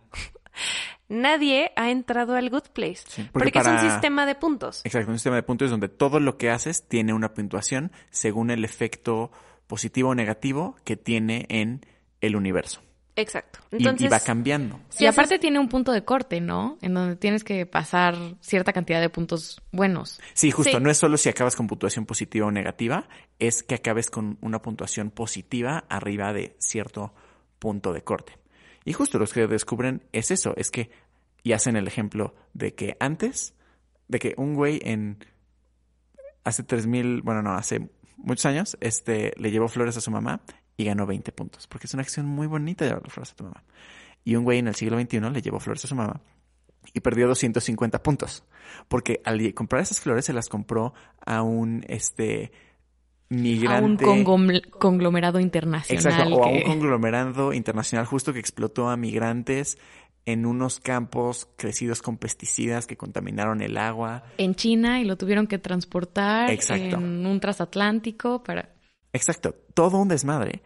nadie 1.08 1.72
ha 1.76 1.90
entrado 1.90 2.34
al 2.34 2.50
Good 2.50 2.68
Place. 2.72 3.02
Sí, 3.08 3.22
porque 3.32 3.50
porque 3.52 3.58
es 3.60 3.66
un 3.66 3.90
sistema 3.90 4.26
de 4.26 4.34
puntos. 4.34 4.80
Exacto, 4.84 5.10
un 5.10 5.16
sistema 5.18 5.36
de 5.36 5.42
puntos 5.42 5.70
donde 5.70 5.88
todo 5.88 6.20
lo 6.20 6.36
que 6.38 6.50
haces 6.50 6.88
tiene 6.88 7.12
una 7.12 7.34
puntuación 7.34 7.92
según 8.10 8.50
el 8.50 8.64
efecto 8.64 9.30
positivo 9.66 10.10
o 10.10 10.14
negativo 10.14 10.76
que 10.84 10.96
tiene 10.96 11.46
en 11.48 11.84
el 12.20 12.36
universo. 12.36 12.82
Exacto. 13.18 13.60
Y- 13.72 13.76
Entonces, 13.78 14.06
y, 14.08 14.10
va 14.10 14.20
cambiando. 14.20 14.78
si 14.90 15.04
y 15.04 15.06
aparte 15.06 15.38
tiene 15.38 15.58
un 15.58 15.68
punto 15.70 15.90
de 15.92 16.04
corte, 16.04 16.40
¿no? 16.42 16.76
En 16.82 16.92
donde 16.92 17.16
tienes 17.16 17.44
que 17.44 17.64
pasar 17.64 18.14
cierta 18.40 18.74
cantidad 18.74 19.00
de 19.00 19.08
puntos 19.08 19.62
buenos. 19.72 20.20
Sí, 20.34 20.50
justo, 20.50 20.76
Sí. 20.76 20.82
no 20.84 20.90
es 20.90 20.98
solo 20.98 21.16
si 21.16 21.30
acabas 21.30 21.56
con 21.56 21.66
puntuación 21.66 22.04
positiva 22.04 22.46
o 22.46 22.50
negativa, 22.50 23.08
es 23.38 23.62
que 23.62 23.74
acabes 23.74 24.10
con 24.10 24.36
una 24.42 24.60
puntuación 24.60 25.10
positiva 25.10 25.84
arriba 25.88 26.34
de 26.34 26.56
cierto 26.58 27.14
punto 27.58 27.94
de 27.94 28.02
corte. 28.02 28.34
Y 28.86 28.92
justo 28.92 29.18
los 29.18 29.32
que 29.32 29.48
descubren 29.48 30.04
es 30.12 30.30
eso, 30.30 30.54
es 30.56 30.70
que, 30.70 30.90
y 31.42 31.52
hacen 31.52 31.76
el 31.76 31.88
ejemplo 31.88 32.36
de 32.54 32.74
que 32.74 32.96
antes, 33.00 33.52
de 34.06 34.20
que 34.20 34.34
un 34.36 34.54
güey 34.54 34.80
en, 34.84 35.18
hace 36.44 36.62
3000, 36.62 37.22
bueno, 37.22 37.42
no, 37.42 37.54
hace 37.54 37.90
muchos 38.16 38.46
años, 38.46 38.78
este, 38.80 39.32
le 39.38 39.50
llevó 39.50 39.66
flores 39.66 39.96
a 39.96 40.00
su 40.00 40.12
mamá 40.12 40.40
y 40.76 40.84
ganó 40.84 41.04
20 41.04 41.32
puntos, 41.32 41.66
porque 41.66 41.88
es 41.88 41.94
una 41.94 42.04
acción 42.04 42.26
muy 42.26 42.46
bonita 42.46 42.84
llevar 42.84 43.10
flores 43.10 43.32
a 43.32 43.34
tu 43.34 43.42
mamá. 43.42 43.64
Y 44.22 44.36
un 44.36 44.44
güey 44.44 44.60
en 44.60 44.68
el 44.68 44.76
siglo 44.76 45.00
XXI 45.00 45.18
le 45.18 45.42
llevó 45.42 45.58
flores 45.58 45.84
a 45.84 45.88
su 45.88 45.96
mamá 45.96 46.20
y 46.94 47.00
perdió 47.00 47.26
250 47.26 48.00
puntos. 48.04 48.44
Porque 48.86 49.20
al 49.24 49.52
comprar 49.52 49.82
esas 49.82 50.00
flores 50.00 50.26
se 50.26 50.32
las 50.32 50.48
compró 50.48 50.94
a 51.24 51.42
un 51.42 51.84
este 51.88 52.52
A 53.28 53.34
un 53.34 53.42
migrante. 53.42 54.24
conglomerado 54.70 55.40
internacional. 55.40 56.04
Exacto, 56.04 56.34
o 56.36 56.44
a 56.44 56.48
un 56.48 56.62
conglomerado 56.62 57.52
internacional 57.52 58.06
justo 58.06 58.32
que 58.32 58.38
explotó 58.38 58.88
a 58.88 58.96
migrantes 58.96 59.78
en 60.26 60.44
unos 60.44 60.80
campos 60.80 61.48
crecidos 61.56 62.02
con 62.02 62.18
pesticidas 62.18 62.86
que 62.86 62.96
contaminaron 62.96 63.62
el 63.62 63.78
agua. 63.78 64.24
en 64.38 64.54
China 64.54 65.00
y 65.00 65.04
lo 65.04 65.16
tuvieron 65.16 65.46
que 65.46 65.58
transportar 65.58 66.50
Exacto. 66.50 66.96
en 66.96 67.26
un 67.26 67.40
transatlántico 67.40 68.42
para... 68.42 68.74
Exacto, 69.12 69.54
todo 69.72 69.98
un 69.98 70.08
desmadre. 70.08 70.62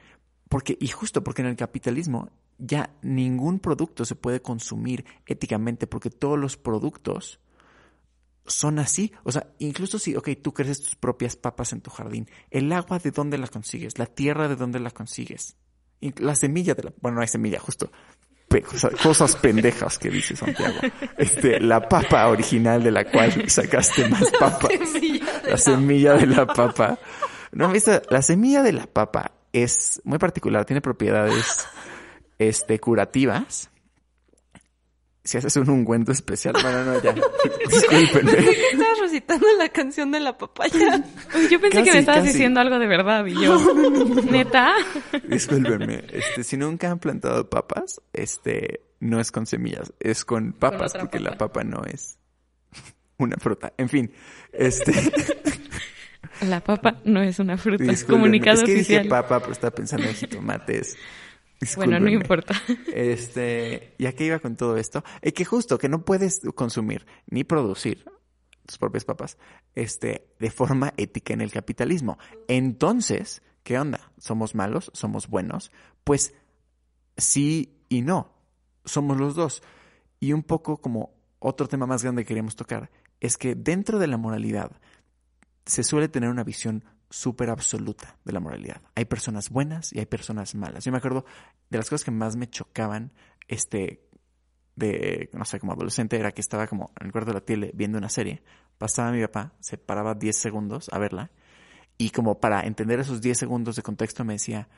Porque, 0.49 0.77
y 0.81 0.89
justo 0.89 1.23
porque 1.23 1.43
en 1.43 1.49
el 1.49 1.57
capitalismo 1.57 2.31
ya 2.59 2.91
ningún 3.03 3.61
producto 3.61 4.05
se 4.05 4.17
puede 4.17 4.41
consumir 4.43 5.05
éticamente 5.27 5.87
porque 5.87 6.11
todos 6.11 6.39
los 6.39 6.57
productos 6.57 7.39
son 8.47 8.79
así. 8.79 9.13
O 9.25 9.33
sea, 9.33 9.49
incluso 9.59 9.99
si, 9.99 10.17
ok, 10.17 10.31
tú 10.43 10.53
creces 10.53 10.83
tus 10.83 10.97
propias 10.97 11.37
papas 11.37 11.73
en 11.73 11.81
tu 11.81 11.91
jardín, 11.91 12.29
el 12.51 12.73
agua 12.73 12.99
de 12.99 13.11
dónde 13.11 13.39
la 13.39 13.47
consigues, 13.49 13.99
la 13.99 14.07
tierra 14.07 14.49
de 14.49 14.57
dónde 14.57 14.81
la 14.81 14.91
consigues, 14.91 15.57
la 16.01 16.35
semilla 16.35 16.75
de 16.75 16.85
la, 16.85 16.93
bueno, 17.01 17.17
no 17.17 17.23
hay 17.23 17.29
semilla, 17.29 17.61
justo. 17.61 17.91
Pe- 18.49 18.65
cosas 19.01 19.37
pendejas 19.37 19.97
que 19.99 20.11
dice 20.11 20.35
Santiago. 20.35 20.81
Este, 21.17 21.61
la 21.61 21.89
papa 21.89 22.27
original 22.27 22.83
de 22.83 22.91
la 22.91 23.05
cual 23.09 23.49
sacaste 23.49 24.09
más 24.09 24.29
papas. 24.41 24.71
La 25.49 25.57
semilla 25.57 26.15
de 26.15 26.27
la 26.27 26.47
papa. 26.47 26.99
No, 27.53 27.67
¿han 27.67 27.73
visto? 27.73 28.03
La 28.11 28.23
semilla 28.23 28.63
de 28.65 28.73
la 28.73 28.87
papa 28.89 29.31
es 29.53 30.01
muy 30.05 30.19
particular, 30.19 30.65
tiene 30.65 30.81
propiedades 30.81 31.69
este, 32.41 32.81
curativas. 32.81 33.70
Si 35.31 35.39
haces 35.39 35.55
un 35.59 35.71
ungüento 35.71 36.11
especial, 36.11 36.55
bueno, 36.61 36.85
no, 36.87 37.01
ya. 37.01 37.15
Discúlpenme. 37.71 38.33
Estabas 38.33 38.99
recitando 39.01 39.47
la 39.59 39.69
canción 39.69 40.11
de 40.11 40.19
la 40.19 40.37
papaya. 40.37 41.05
Yo 41.49 41.61
pensé 41.61 41.85
que 41.85 41.93
me 41.93 41.99
estabas 42.01 42.23
casi. 42.23 42.33
diciendo 42.33 42.59
algo 42.59 42.81
de 42.81 42.89
verdad 42.89 43.25
y 43.27 43.41
yo, 43.41 43.57
neta. 44.29 44.73
Discúlpenme. 45.29 46.03
Este, 46.11 46.43
si 46.43 46.57
nunca 46.57 46.91
han 46.91 46.99
plantado 46.99 47.49
papas, 47.49 48.01
este, 48.13 48.81
no 48.99 49.21
es 49.21 49.31
con 49.31 49.47
semillas, 49.47 49.93
es 50.01 50.25
con 50.25 50.53
papas, 50.53 50.95
porque 50.99 51.21
la 51.21 51.39
papa. 51.39 51.63
no 51.63 51.85
es 51.85 52.19
una 53.19 53.37
fruta. 53.37 53.73
En 53.77 53.89
fin, 53.89 54.13
este. 54.53 54.93
La 56.41 56.59
papa 56.59 56.97
no 57.05 57.23
es 57.23 57.39
una 57.39 57.57
fruta, 57.57 57.85
es 57.85 57.91
discúlpenme. 57.91 58.19
comunicado 58.21 58.57
es 58.63 58.65
que 58.65 58.75
oficial. 58.75 59.03
dije 59.05 59.09
papa, 59.09 59.39
pero 59.39 59.53
estaba 59.53 59.73
pensando 59.73 60.09
en 60.09 60.15
jitomates. 60.15 60.97
Bueno, 61.77 62.01
no 62.01 62.09
importa. 62.09 62.55
Este, 62.95 63.95
¿y 63.99 64.07
a 64.07 64.13
qué 64.13 64.25
iba 64.25 64.39
con 64.39 64.57
todo 64.57 64.77
esto? 64.77 65.05
Es 65.23 65.33
que 65.33 65.45
justo 65.45 65.79
que 65.79 65.89
no 65.89 66.05
puedes 66.05 66.41
consumir 66.55 67.07
ni 67.27 67.45
producir 67.45 68.05
tus 68.67 68.79
propias 68.79 69.05
papas, 69.05 69.37
este, 69.75 70.29
de 70.39 70.51
forma 70.51 70.95
ética 70.97 71.33
en 71.33 71.41
el 71.41 71.51
capitalismo. 71.51 72.19
Entonces, 72.49 73.43
¿qué 73.63 73.75
¿qué 73.75 73.79
onda? 73.79 74.13
¿Somos 74.19 74.55
malos? 74.55 74.91
¿Somos 74.95 75.29
buenos? 75.29 75.71
Pues 76.05 76.35
sí 77.17 77.79
y 77.89 78.03
no. 78.03 78.33
Somos 78.85 79.19
los 79.19 79.35
dos. 79.35 79.63
Y 80.19 80.33
un 80.33 80.43
poco 80.43 80.79
como 80.79 81.15
otro 81.39 81.69
tema 81.69 81.87
más 81.87 82.03
grande 82.03 82.23
que 82.23 82.29
queríamos 82.29 82.57
tocar 82.57 82.91
es 83.21 83.37
que 83.37 83.55
dentro 83.55 83.99
de 83.99 84.07
la 84.07 84.17
moralidad 84.17 84.73
se 85.67 85.83
suele 85.83 86.09
tener 86.09 86.31
una 86.31 86.45
visión 86.45 86.85
súper 87.11 87.51
absoluta 87.51 88.17
de 88.25 88.33
la 88.33 88.41
moralidad. 88.41 88.81
Hay 88.95 89.05
personas 89.05 89.51
buenas 89.51 89.93
y 89.93 89.99
hay 89.99 90.07
personas 90.07 90.55
malas. 90.55 90.85
Yo 90.85 90.93
me 90.93 90.99
acuerdo 90.99 91.25
de 91.69 91.79
las 91.79 91.91
cosas 91.91 92.05
que 92.05 92.11
más 92.11 92.37
me 92.37 92.49
chocaban, 92.49 93.13
este, 93.49 94.09
de, 94.77 95.29
no 95.33 95.45
sé, 95.45 95.59
como 95.61 95.73
adolescente, 95.73 96.17
era 96.17 96.33
que 96.33 96.41
estaba 96.41 96.67
como 96.67 96.93
en 97.01 97.07
el 97.07 97.13
cuarto 97.13 97.31
de 97.31 97.35
la 97.35 97.45
tele 97.45 97.73
viendo 97.75 97.99
una 97.99 98.09
serie, 98.09 98.43
pasaba 98.79 99.11
mi 99.13 99.21
papá, 99.21 99.53
se 99.61 99.77
paraba 99.77 100.15
10 100.15 100.37
segundos 100.37 100.89
a 100.93 100.99
verla, 100.99 101.31
y 101.99 102.11
como 102.11 102.41
para 102.41 102.63
entender 102.63 103.01
esos 103.01 103.21
10 103.21 103.37
segundos 103.37 103.77
de 103.77 103.83
contexto 103.83 104.25
me 104.25 104.35
decía, 104.35 104.69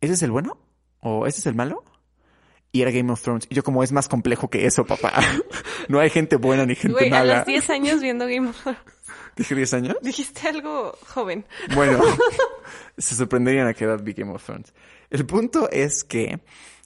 ¿ese 0.00 0.12
es 0.12 0.22
el 0.22 0.30
bueno? 0.30 0.58
¿O 1.00 1.26
ese 1.26 1.40
es 1.40 1.46
el 1.46 1.54
malo? 1.54 1.82
Y 2.72 2.82
era 2.82 2.92
Game 2.92 3.10
of 3.10 3.20
Thrones. 3.20 3.48
Y 3.50 3.56
yo 3.56 3.64
como 3.64 3.82
es 3.82 3.90
más 3.90 4.06
complejo 4.06 4.48
que 4.48 4.64
eso, 4.64 4.84
papá. 4.84 5.12
no 5.88 5.98
hay 5.98 6.08
gente 6.08 6.36
buena 6.36 6.64
ni 6.66 6.76
gente 6.76 6.92
Güey, 6.92 7.08
a 7.08 7.10
mala. 7.10 7.36
los 7.38 7.46
10 7.46 7.70
años 7.70 8.00
viendo 8.00 8.26
Game 8.26 8.48
of 8.48 8.62
Thrones. 8.62 8.80
Dije 9.40 9.54
10 9.54 9.72
años. 9.74 9.96
Dijiste 10.02 10.48
algo 10.48 10.92
joven. 11.08 11.46
Bueno, 11.74 11.98
se 12.98 13.14
sorprenderían 13.14 13.66
a 13.66 13.72
qué 13.74 13.84
edad 13.84 14.02
vi 14.02 14.12
Game 14.12 14.30
of 14.32 14.44
Thrones. 14.44 14.74
El 15.08 15.24
punto 15.24 15.70
es 15.70 16.04
que, 16.04 16.40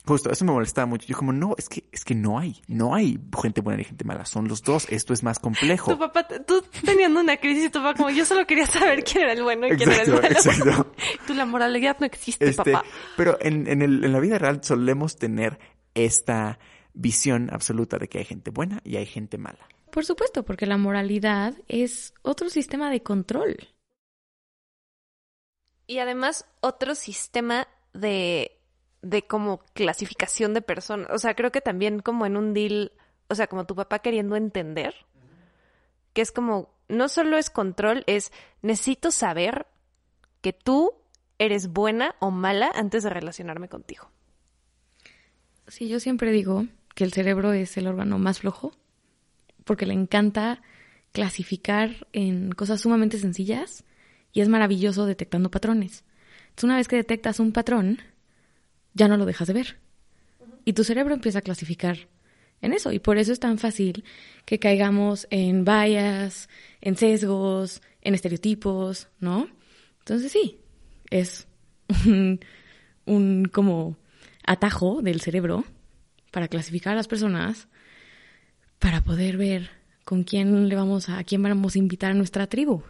justo, 0.07 0.31
eso 0.31 0.45
me 0.45 0.53
molestaba 0.53 0.87
mucho. 0.87 1.05
Yo 1.09 1.17
como, 1.17 1.33
no, 1.33 1.57
es 1.59 1.69
que, 1.69 1.85
es 1.91 2.05
que 2.05 2.15
no 2.15 2.39
hay, 2.39 2.63
no 2.69 2.95
hay 2.95 3.19
gente 3.43 3.61
buena 3.61 3.79
ni 3.79 3.85
gente 3.85 4.05
mala. 4.05 4.25
Son 4.25 4.47
los 4.47 4.63
dos. 4.63 4.87
Esto 4.89 5.13
es 5.13 5.25
más 5.25 5.41
complejo. 5.41 5.91
Tu 5.93 5.99
papá, 5.99 6.29
tú 6.29 6.63
teniendo 6.85 7.19
una 7.21 7.37
crisis 7.39 7.65
y 7.65 7.71
tu 7.71 7.81
papá 7.81 7.95
como, 7.95 8.11
yo 8.11 8.25
solo 8.25 8.47
quería 8.47 8.67
saber 8.67 9.03
quién 9.03 9.25
era 9.25 9.33
el 9.33 9.43
bueno 9.43 9.67
y 9.67 9.77
quién 9.77 9.91
era 9.91 10.03
el 10.05 10.09
Exacto, 10.15 10.23
malo. 10.23 10.35
exacto. 10.37 10.93
Tú, 11.27 11.35
la 11.35 11.47
moralidad 11.47 11.97
no 11.99 12.07
existe, 12.07 12.49
Este, 12.49 12.71
papá. 12.73 12.85
pero 13.17 13.37
en, 13.41 13.67
en, 13.67 13.83
el- 13.83 14.05
en 14.05 14.13
la 14.13 14.21
vida 14.21 14.39
real 14.39 14.61
solemos 14.63 15.17
tener 15.17 15.59
esta 15.95 16.59
visión 16.93 17.49
absoluta 17.53 17.99
de 17.99 18.07
que 18.09 18.19
hay 18.19 18.25
gente 18.25 18.51
buena 18.53 18.81
y 18.85 18.95
hay 18.97 19.07
gente 19.07 19.39
mala. 19.39 19.67
Por 19.95 20.05
supuesto, 20.05 20.43
porque 20.43 20.67
la 20.67 20.77
moralidad 20.77 21.55
es 21.69 22.15
otro 22.23 22.51
sistema 22.51 22.91
de 22.91 23.05
control. 23.05 23.69
Y 25.87 25.99
además, 25.99 26.47
otro 26.61 26.97
sistema 26.97 27.69
de, 27.93 28.59
de 29.03 29.25
como 29.25 29.61
clasificación 29.73 30.53
de 30.53 30.63
personas. 30.63 31.07
O 31.13 31.19
sea, 31.19 31.37
creo 31.37 31.53
que 31.53 31.61
también 31.61 32.01
como 32.01 32.27
en 32.27 32.37
un 32.37 32.55
deal, 32.55 32.91
o 33.29 33.37
sea, 33.37 33.47
como 33.47 33.67
tu 33.67 33.77
papá 33.77 34.01
queriendo 34.01 34.35
entender, 34.35 34.97
que 36.13 36.23
es 36.23 36.33
como, 36.33 36.75
no 36.89 37.09
solo 37.09 37.39
es 37.39 37.49
control, 37.49 38.03
es 38.09 38.33
necesito 38.63 39.13
saber 39.13 39.69
que 40.41 40.53
tú 40.53 40.91
eres 41.39 41.69
buena 41.69 42.17
o 42.19 42.33
mala 42.33 42.69
antes 42.75 43.05
de 43.05 43.11
relacionarme 43.11 43.69
contigo. 43.69 44.11
Sí, 45.69 45.87
yo 45.87 46.01
siempre 46.01 46.33
digo 46.33 46.67
que 46.97 47.05
el 47.05 47.13
cerebro 47.13 47.53
es 47.53 47.77
el 47.77 47.87
órgano 47.87 48.19
más 48.19 48.41
flojo 48.41 48.73
porque 49.65 49.87
le 49.87 49.95
encanta 49.95 50.63
clasificar 51.13 52.07
en 52.13 52.53
cosas 52.53 52.81
sumamente 52.81 53.19
sencillas 53.19 53.85
y 54.33 54.41
es 54.41 54.49
maravilloso 54.49 55.07
detectando 55.07 55.51
patrones. 55.51 56.05
Entonces, 56.43 56.65
una 56.65 56.77
vez 56.77 56.89
que 56.89 56.97
detectas 56.97 57.41
un 57.41 57.53
patrón, 57.53 57.99
ya 58.95 59.09
no 59.09 59.17
lo 59.17 59.27
dejas 59.27 59.49
de 59.49 59.55
ver. 59.55 59.79
Y 60.65 60.73
tu 60.73 60.85
cerebro 60.85 61.15
empieza 61.15 61.39
a 61.39 61.43
clasificar 61.43 62.09
en 62.61 62.73
eso. 62.73 62.93
Y 62.93 62.99
por 62.99 63.19
eso 63.19 63.33
es 63.33 63.41
tan 63.41 63.59
fácil 63.59 64.05
que 64.45 64.59
caigamos 64.59 65.27
en 65.31 65.65
bias, 65.65 66.49
en 66.81 66.97
sesgos, 66.97 67.83
en 68.01 68.15
estereotipos, 68.15 69.09
¿no? 69.21 69.49
Entonces 70.01 70.33
sí, 70.33 70.59
es 71.11 71.47
un, 72.07 72.41
un 73.05 73.45
como 73.47 73.97
atajo 74.47 75.01
del 75.03 75.21
cerebro 75.21 75.65
para 76.31 76.49
clasificar 76.49 76.95
a 76.95 76.97
las 76.97 77.09
personas 77.09 77.69
para 78.85 79.01
poder 79.01 79.39
ver 79.39 79.71
con 80.05 80.25
quién 80.25 80.69
le 80.69 80.77
vamos 80.77 81.09
a, 81.09 81.17
a 81.17 81.25
quién 81.25 81.43
vamos 81.43 81.75
a 81.75 81.79
invitar 81.79 82.11
a 82.11 82.15
nuestra 82.15 82.47
tribu. 82.49 82.83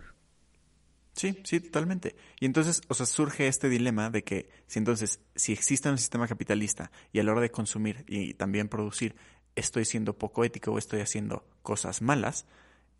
Sí, 1.13 1.39
sí, 1.45 1.61
totalmente. 1.61 2.17
Y 2.41 2.47
entonces, 2.47 2.83
o 2.89 2.95
sea, 2.95 3.07
surge 3.07 3.47
este 3.47 3.69
dilema 3.69 4.11
de 4.11 4.25
que 4.25 4.51
si 4.67 4.81
entonces, 4.81 5.21
si 5.37 5.53
existe 5.53 5.89
un 5.89 5.97
sistema 5.97 6.27
capitalista 6.27 6.91
y 7.13 7.21
a 7.21 7.23
la 7.23 7.31
hora 7.31 7.43
de 7.43 7.53
consumir 7.53 8.05
y 8.09 8.35
también 8.35 8.69
producir, 8.69 9.15
estoy 9.55 9.85
siendo 9.85 10.19
poco 10.19 10.45
ético 10.45 10.73
o 10.73 10.79
estoy 10.79 11.01
haciendo 11.01 11.47
cosas 11.63 12.03
malas, 12.03 12.45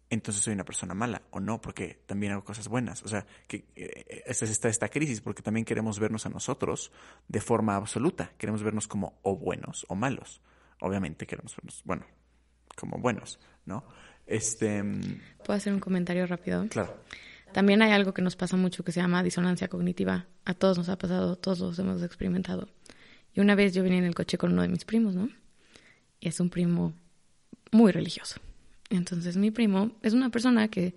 entonces 0.09 0.45
soy 0.45 0.55
una 0.55 0.65
persona 0.65 0.95
mala 0.95 1.23
o 1.33 1.41
no, 1.41 1.61
porque 1.61 1.99
también 2.07 2.31
hago 2.31 2.45
cosas 2.45 2.69
buenas. 2.69 3.03
O 3.03 3.09
sea, 3.09 3.27
que 3.49 3.65
eh, 3.75 4.23
esta 4.25 4.45
está 4.45 4.69
esta 4.69 4.89
crisis 4.89 5.21
porque 5.21 5.43
también 5.43 5.65
queremos 5.65 5.99
vernos 5.99 6.27
a 6.27 6.29
nosotros 6.29 6.93
de 7.27 7.41
forma 7.41 7.75
absoluta. 7.75 8.31
Queremos 8.39 8.63
vernos 8.63 8.87
como 8.87 9.19
o 9.23 9.37
buenos 9.37 9.85
o 9.89 9.97
malos. 9.97 10.41
Obviamente 10.79 11.27
queremos 11.27 11.57
vernos, 11.57 11.83
bueno, 11.85 12.07
como 12.75 12.99
buenos, 12.99 13.39
¿no? 13.67 13.85
Este, 14.27 14.83
mm, 14.83 15.21
¿Puedo 15.45 15.57
hacer 15.57 15.73
un 15.73 15.81
comentario 15.81 16.27
rápido? 16.27 16.67
claro. 16.69 16.97
También 17.55 17.83
hay 17.83 17.93
algo 17.93 18.13
que 18.13 18.21
nos 18.21 18.35
pasa 18.35 18.57
mucho 18.57 18.83
que 18.83 18.91
se 18.91 19.01
llama 19.01 19.23
disonancia 19.23 19.69
cognitiva. 19.69 20.27
A 20.45 20.55
todos 20.55 20.77
nos 20.77 20.89
ha 20.89 20.99
pasado, 20.99 21.37
todos 21.37 21.61
los 21.61 21.79
hemos 21.79 22.03
experimentado. 22.03 22.69
Y 23.33 23.39
una 23.39 23.55
vez 23.55 23.73
yo 23.73 23.85
venía 23.85 23.99
en 23.99 24.07
el 24.07 24.15
coche 24.17 24.37
con 24.37 24.53
uno 24.53 24.63
de 24.63 24.69
mis 24.69 24.85
primos, 24.85 25.15
¿no? 25.15 25.29
Y 26.19 26.27
es 26.27 26.41
un 26.41 26.51
primo 26.51 26.95
muy 27.71 27.93
religioso. 27.93 28.41
Entonces 28.91 29.37
mi 29.37 29.53
primo 29.53 29.93
es 30.03 30.15
una 30.15 30.31
persona 30.31 30.67
que 30.67 30.97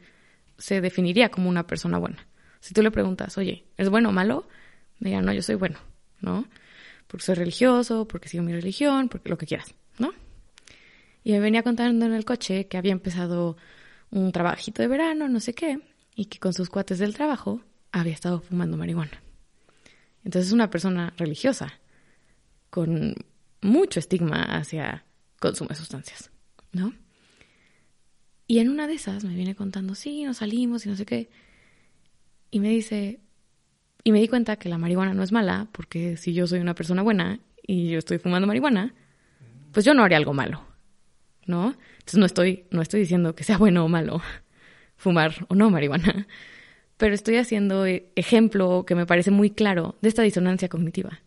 se 0.58 0.82
definiría 0.82 1.30
como 1.30 1.48
una 1.48 1.68
persona 1.68 2.00
buena. 2.00 2.26
Si 2.60 2.74
tú 2.74 2.82
le 2.82 2.90
preguntas, 2.90 3.38
oye, 3.38 3.66
¿eres 3.78 3.92
bueno 3.92 4.10
o 4.10 4.12
malo? 4.12 4.48
Me 4.98 5.12
dirá, 5.12 5.22
no, 5.22 5.34
yo 5.34 5.44
soy 5.44 5.56
bueno, 5.56 5.78
¿no? 6.22 6.48
Porque 7.06 7.24
soy 7.24 7.36
religioso, 7.36 8.08
porque 8.08 8.30
sigo 8.30 8.44
mi 8.44 8.54
religión, 8.54 9.10
porque 9.10 9.30
lo 9.30 9.38
que 9.38 9.46
quieras, 9.46 9.76
¿no? 10.00 10.12
Y 11.28 11.34
me 11.34 11.42
venía 11.42 11.62
contando 11.62 12.06
en 12.06 12.14
el 12.14 12.24
coche 12.24 12.68
que 12.68 12.78
había 12.78 12.94
empezado 12.94 13.58
un 14.12 14.32
trabajito 14.32 14.82
de 14.82 14.88
verano, 14.88 15.28
no 15.28 15.42
sé 15.42 15.54
qué, 15.54 15.82
y 16.16 16.28
que 16.28 16.40
con 16.40 16.54
sus 16.54 16.70
cuates 16.70 17.00
del 17.00 17.14
trabajo 17.14 17.60
había 17.92 18.14
estado 18.14 18.40
fumando 18.40 18.78
marihuana. 18.78 19.22
Entonces 20.24 20.48
es 20.48 20.54
una 20.54 20.70
persona 20.70 21.14
religiosa, 21.18 21.82
con 22.70 23.14
mucho 23.60 24.00
estigma 24.00 24.42
hacia 24.56 25.04
consumo 25.42 25.68
de 25.68 25.76
sustancias, 25.76 26.32
¿no? 26.72 26.94
Y 28.48 28.60
en 28.60 28.70
una 28.70 28.88
de 28.88 28.94
esas 28.94 29.26
me 29.26 29.36
viene 29.36 29.54
contando, 29.54 29.96
sí, 29.96 30.24
nos 30.24 30.38
salimos 30.38 30.86
y 30.86 30.90
no 30.90 30.96
sé 30.96 31.06
qué. 31.06 31.30
Y 32.52 32.62
me 32.62 32.70
dice, 32.70 33.20
y 34.06 34.14
me 34.14 34.22
di 34.22 34.30
cuenta 34.30 34.56
que 34.56 34.70
la 34.70 34.78
marihuana 34.78 35.14
no 35.14 35.24
es 35.24 35.34
mala, 35.34 35.68
porque 35.74 36.16
si 36.16 36.32
yo 36.34 36.48
soy 36.48 36.62
una 36.62 36.74
persona 36.74 37.02
buena 37.02 37.42
y 37.62 37.90
yo 37.90 38.00
estoy 38.00 38.18
fumando 38.18 38.48
marihuana, 38.48 38.96
pues 39.74 39.86
yo 39.86 39.94
no 39.94 40.06
haré 40.06 40.16
algo 40.16 40.34
malo, 40.34 40.67
¿no? 41.48 41.76
Entonces 41.94 42.20
no 42.20 42.26
estoy, 42.26 42.66
no 42.72 42.82
estoy 42.82 43.00
diciendo 43.00 43.36
que 43.36 43.44
sea 43.44 43.58
bueno 43.58 43.84
o 43.86 43.88
malo 43.88 44.22
fumar 44.96 45.46
o 45.50 45.56
no 45.56 45.70
marihuana, 45.70 46.28
pero 46.98 47.14
estoy 47.16 47.38
haciendo 47.38 47.86
e- 47.86 48.12
ejemplo 48.16 48.86
que 48.86 48.96
me 48.96 49.06
parece 49.06 49.32
muy 49.32 49.50
claro 49.50 49.96
de 50.02 50.10
esta 50.10 50.22
disonancia 50.22 50.70
cognitiva. 50.70 51.22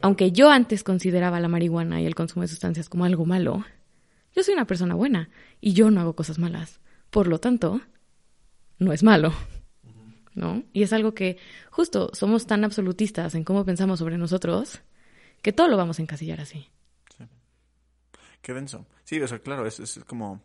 Aunque 0.00 0.32
yo 0.32 0.50
antes 0.50 0.82
consideraba 0.82 1.40
la 1.40 1.48
marihuana 1.48 2.02
y 2.02 2.06
el 2.06 2.14
consumo 2.14 2.42
de 2.42 2.48
sustancias 2.48 2.88
como 2.88 3.04
algo 3.04 3.24
malo, 3.24 3.64
yo 4.34 4.42
soy 4.42 4.54
una 4.54 4.66
persona 4.66 4.94
buena 4.94 5.30
y 5.60 5.72
yo 5.72 5.90
no 5.90 6.00
hago 6.00 6.14
cosas 6.14 6.38
malas. 6.38 6.80
Por 7.10 7.26
lo 7.28 7.38
tanto, 7.38 7.80
no 8.78 8.92
es 8.92 9.02
malo. 9.02 9.32
¿No? 10.34 10.64
Y 10.72 10.82
es 10.82 10.92
algo 10.92 11.14
que 11.14 11.38
justo 11.70 12.10
somos 12.12 12.46
tan 12.46 12.64
absolutistas 12.64 13.36
en 13.36 13.44
cómo 13.44 13.64
pensamos 13.64 14.00
sobre 14.00 14.18
nosotros 14.18 14.82
que 15.42 15.52
todo 15.52 15.68
lo 15.68 15.76
vamos 15.76 15.98
a 16.00 16.02
encasillar 16.02 16.40
así. 16.40 16.66
Qué 18.44 18.52
denso. 18.52 18.86
Sí, 19.04 19.18
o 19.22 19.26
sea, 19.26 19.38
claro, 19.38 19.66
es, 19.66 19.80
es 19.80 20.04
como. 20.06 20.42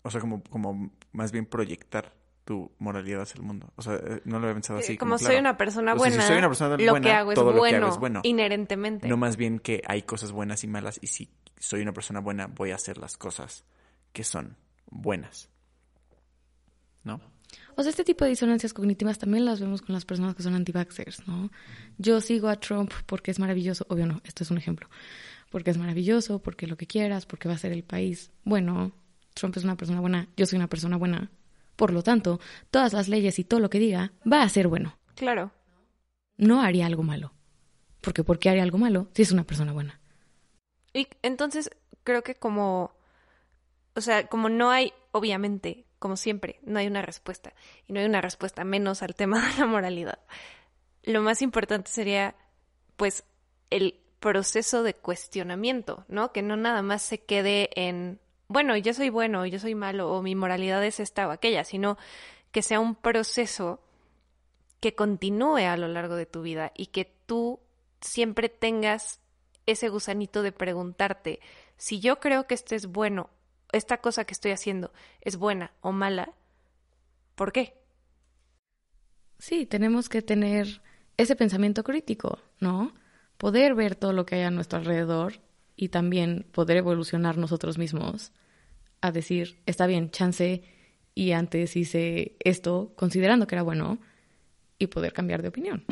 O 0.00 0.10
sea, 0.10 0.18
como, 0.18 0.42
como 0.44 0.90
más 1.12 1.30
bien 1.30 1.44
proyectar 1.44 2.14
tu 2.46 2.72
moralidad 2.78 3.20
hacia 3.20 3.38
el 3.38 3.42
mundo. 3.42 3.70
O 3.76 3.82
sea, 3.82 3.96
eh, 3.96 4.22
no 4.24 4.38
lo 4.38 4.46
había 4.46 4.54
pensado 4.54 4.78
así. 4.78 4.96
Como 4.96 5.18
soy 5.18 5.26
claro. 5.26 5.40
una 5.40 5.56
persona 5.58 5.92
O 5.92 5.98
sea, 5.98 6.10
si 6.10 6.16
buena, 6.16 6.26
soy 6.26 6.38
una 6.38 6.48
persona 6.48 6.76
lo 6.78 6.90
buena, 6.90 7.06
que 7.06 7.12
hago 7.12 7.32
es 7.32 7.34
todo 7.34 7.50
lo 7.50 7.52
que 7.52 7.58
bueno, 7.58 7.76
hago 7.76 7.94
es 7.94 8.00
bueno. 8.00 8.20
inherentemente. 8.24 9.08
No 9.08 9.18
más 9.18 9.36
bien 9.36 9.58
que 9.58 9.82
hay 9.86 10.02
cosas 10.02 10.32
buenas 10.32 10.64
y 10.64 10.68
malas, 10.68 10.98
y 11.02 11.08
si 11.08 11.30
soy 11.58 11.82
una 11.82 11.92
persona 11.92 12.20
buena, 12.20 12.46
voy 12.46 12.70
a 12.70 12.76
hacer 12.76 12.96
las 12.96 13.18
cosas 13.18 13.66
que 14.14 14.24
son 14.24 14.56
buenas. 14.90 15.50
¿No? 17.04 17.20
O 17.76 17.82
sea, 17.82 17.90
este 17.90 18.04
tipo 18.04 18.24
de 18.24 18.30
disonancias 18.30 18.72
cognitivas 18.72 19.18
también 19.18 19.44
las 19.44 19.60
vemos 19.60 19.82
con 19.82 19.92
las 19.92 20.06
personas 20.06 20.34
que 20.34 20.42
son 20.42 20.54
anti-vaxxers, 20.54 21.28
¿no? 21.28 21.50
Yo 21.98 22.22
sigo 22.22 22.48
a 22.48 22.56
Trump 22.56 22.90
porque 23.04 23.30
es 23.30 23.38
maravilloso, 23.38 23.84
obvio 23.90 24.06
no, 24.06 24.22
esto 24.24 24.44
es 24.44 24.50
un 24.50 24.56
ejemplo, 24.56 24.88
porque 25.52 25.70
es 25.70 25.78
maravilloso, 25.78 26.40
porque 26.40 26.66
lo 26.66 26.76
que 26.76 26.86
quieras, 26.88 27.26
porque 27.26 27.48
va 27.48 27.54
a 27.54 27.58
ser 27.58 27.70
el 27.72 27.84
país 27.84 28.32
bueno, 28.42 28.90
Trump 29.34 29.56
es 29.56 29.62
una 29.64 29.76
persona 29.76 30.00
buena, 30.00 30.28
yo 30.36 30.46
soy 30.46 30.56
una 30.56 30.68
persona 30.68 30.96
buena, 30.96 31.30
por 31.76 31.92
lo 31.92 32.02
tanto, 32.02 32.40
todas 32.70 32.92
las 32.92 33.08
leyes 33.08 33.38
y 33.38 33.44
todo 33.44 33.60
lo 33.60 33.70
que 33.70 33.78
diga 33.78 34.12
va 34.30 34.42
a 34.42 34.48
ser 34.48 34.66
bueno, 34.66 34.98
Claro. 35.14 35.52
no 36.36 36.62
haría 36.62 36.86
algo 36.86 37.02
malo, 37.04 37.32
porque 38.00 38.24
¿por 38.24 38.38
qué 38.40 38.48
haría 38.50 38.62
algo 38.64 38.78
malo 38.78 39.08
si 39.14 39.22
es 39.22 39.30
una 39.30 39.44
persona 39.44 39.72
buena? 39.72 40.00
Y 40.92 41.06
entonces 41.22 41.70
creo 42.04 42.22
que 42.22 42.34
como, 42.34 42.92
o 43.94 44.00
sea, 44.00 44.26
como 44.26 44.48
no 44.48 44.70
hay, 44.70 44.92
obviamente, 45.12 45.86
como 45.98 46.16
siempre, 46.16 46.58
no 46.64 46.78
hay 46.80 46.86
una 46.88 47.00
respuesta. 47.00 47.54
Y 47.86 47.92
no 47.92 48.00
hay 48.00 48.06
una 48.06 48.20
respuesta 48.20 48.64
menos 48.64 49.02
al 49.02 49.14
tema 49.14 49.40
de 49.52 49.58
la 49.60 49.66
moralidad. 49.66 50.18
Lo 51.04 51.22
más 51.22 51.40
importante 51.42 51.90
sería, 51.90 52.34
pues, 52.96 53.24
el 53.70 54.01
proceso 54.22 54.84
de 54.84 54.94
cuestionamiento, 54.94 56.06
¿no? 56.08 56.32
Que 56.32 56.40
no 56.40 56.56
nada 56.56 56.80
más 56.80 57.02
se 57.02 57.18
quede 57.18 57.68
en, 57.74 58.20
bueno, 58.48 58.76
yo 58.76 58.94
soy 58.94 59.10
bueno, 59.10 59.44
yo 59.44 59.58
soy 59.58 59.74
malo, 59.74 60.10
o 60.12 60.22
mi 60.22 60.34
moralidad 60.34 60.82
es 60.84 61.00
esta 61.00 61.28
o 61.28 61.32
aquella, 61.32 61.64
sino 61.64 61.98
que 62.52 62.62
sea 62.62 62.80
un 62.80 62.94
proceso 62.94 63.80
que 64.80 64.94
continúe 64.94 65.66
a 65.66 65.76
lo 65.76 65.88
largo 65.88 66.14
de 66.14 66.26
tu 66.26 66.40
vida 66.40 66.72
y 66.76 66.86
que 66.86 67.04
tú 67.26 67.60
siempre 68.00 68.48
tengas 68.48 69.20
ese 69.66 69.88
gusanito 69.88 70.42
de 70.42 70.52
preguntarte 70.52 71.40
si 71.76 71.98
yo 71.98 72.20
creo 72.20 72.46
que 72.46 72.54
esto 72.54 72.76
es 72.76 72.86
bueno, 72.86 73.28
esta 73.72 73.98
cosa 73.98 74.24
que 74.24 74.34
estoy 74.34 74.52
haciendo 74.52 74.92
es 75.20 75.36
buena 75.36 75.72
o 75.80 75.90
mala, 75.90 76.32
¿por 77.34 77.52
qué? 77.52 77.74
Sí, 79.40 79.66
tenemos 79.66 80.08
que 80.08 80.22
tener 80.22 80.80
ese 81.16 81.34
pensamiento 81.34 81.82
crítico, 81.82 82.38
¿no? 82.60 82.92
Poder 83.36 83.74
ver 83.74 83.96
todo 83.96 84.12
lo 84.12 84.24
que 84.26 84.36
hay 84.36 84.42
a 84.42 84.50
nuestro 84.50 84.78
alrededor 84.78 85.34
y 85.76 85.88
también 85.88 86.46
poder 86.52 86.76
evolucionar 86.76 87.38
nosotros 87.38 87.78
mismos 87.78 88.32
a 89.00 89.10
decir, 89.10 89.58
está 89.66 89.86
bien, 89.86 90.10
chance 90.10 90.62
y 91.14 91.32
antes 91.32 91.76
hice 91.76 92.36
esto 92.40 92.92
considerando 92.96 93.46
que 93.46 93.54
era 93.54 93.62
bueno 93.62 93.98
y 94.78 94.86
poder 94.86 95.12
cambiar 95.12 95.42
de 95.42 95.48
opinión. 95.48 95.84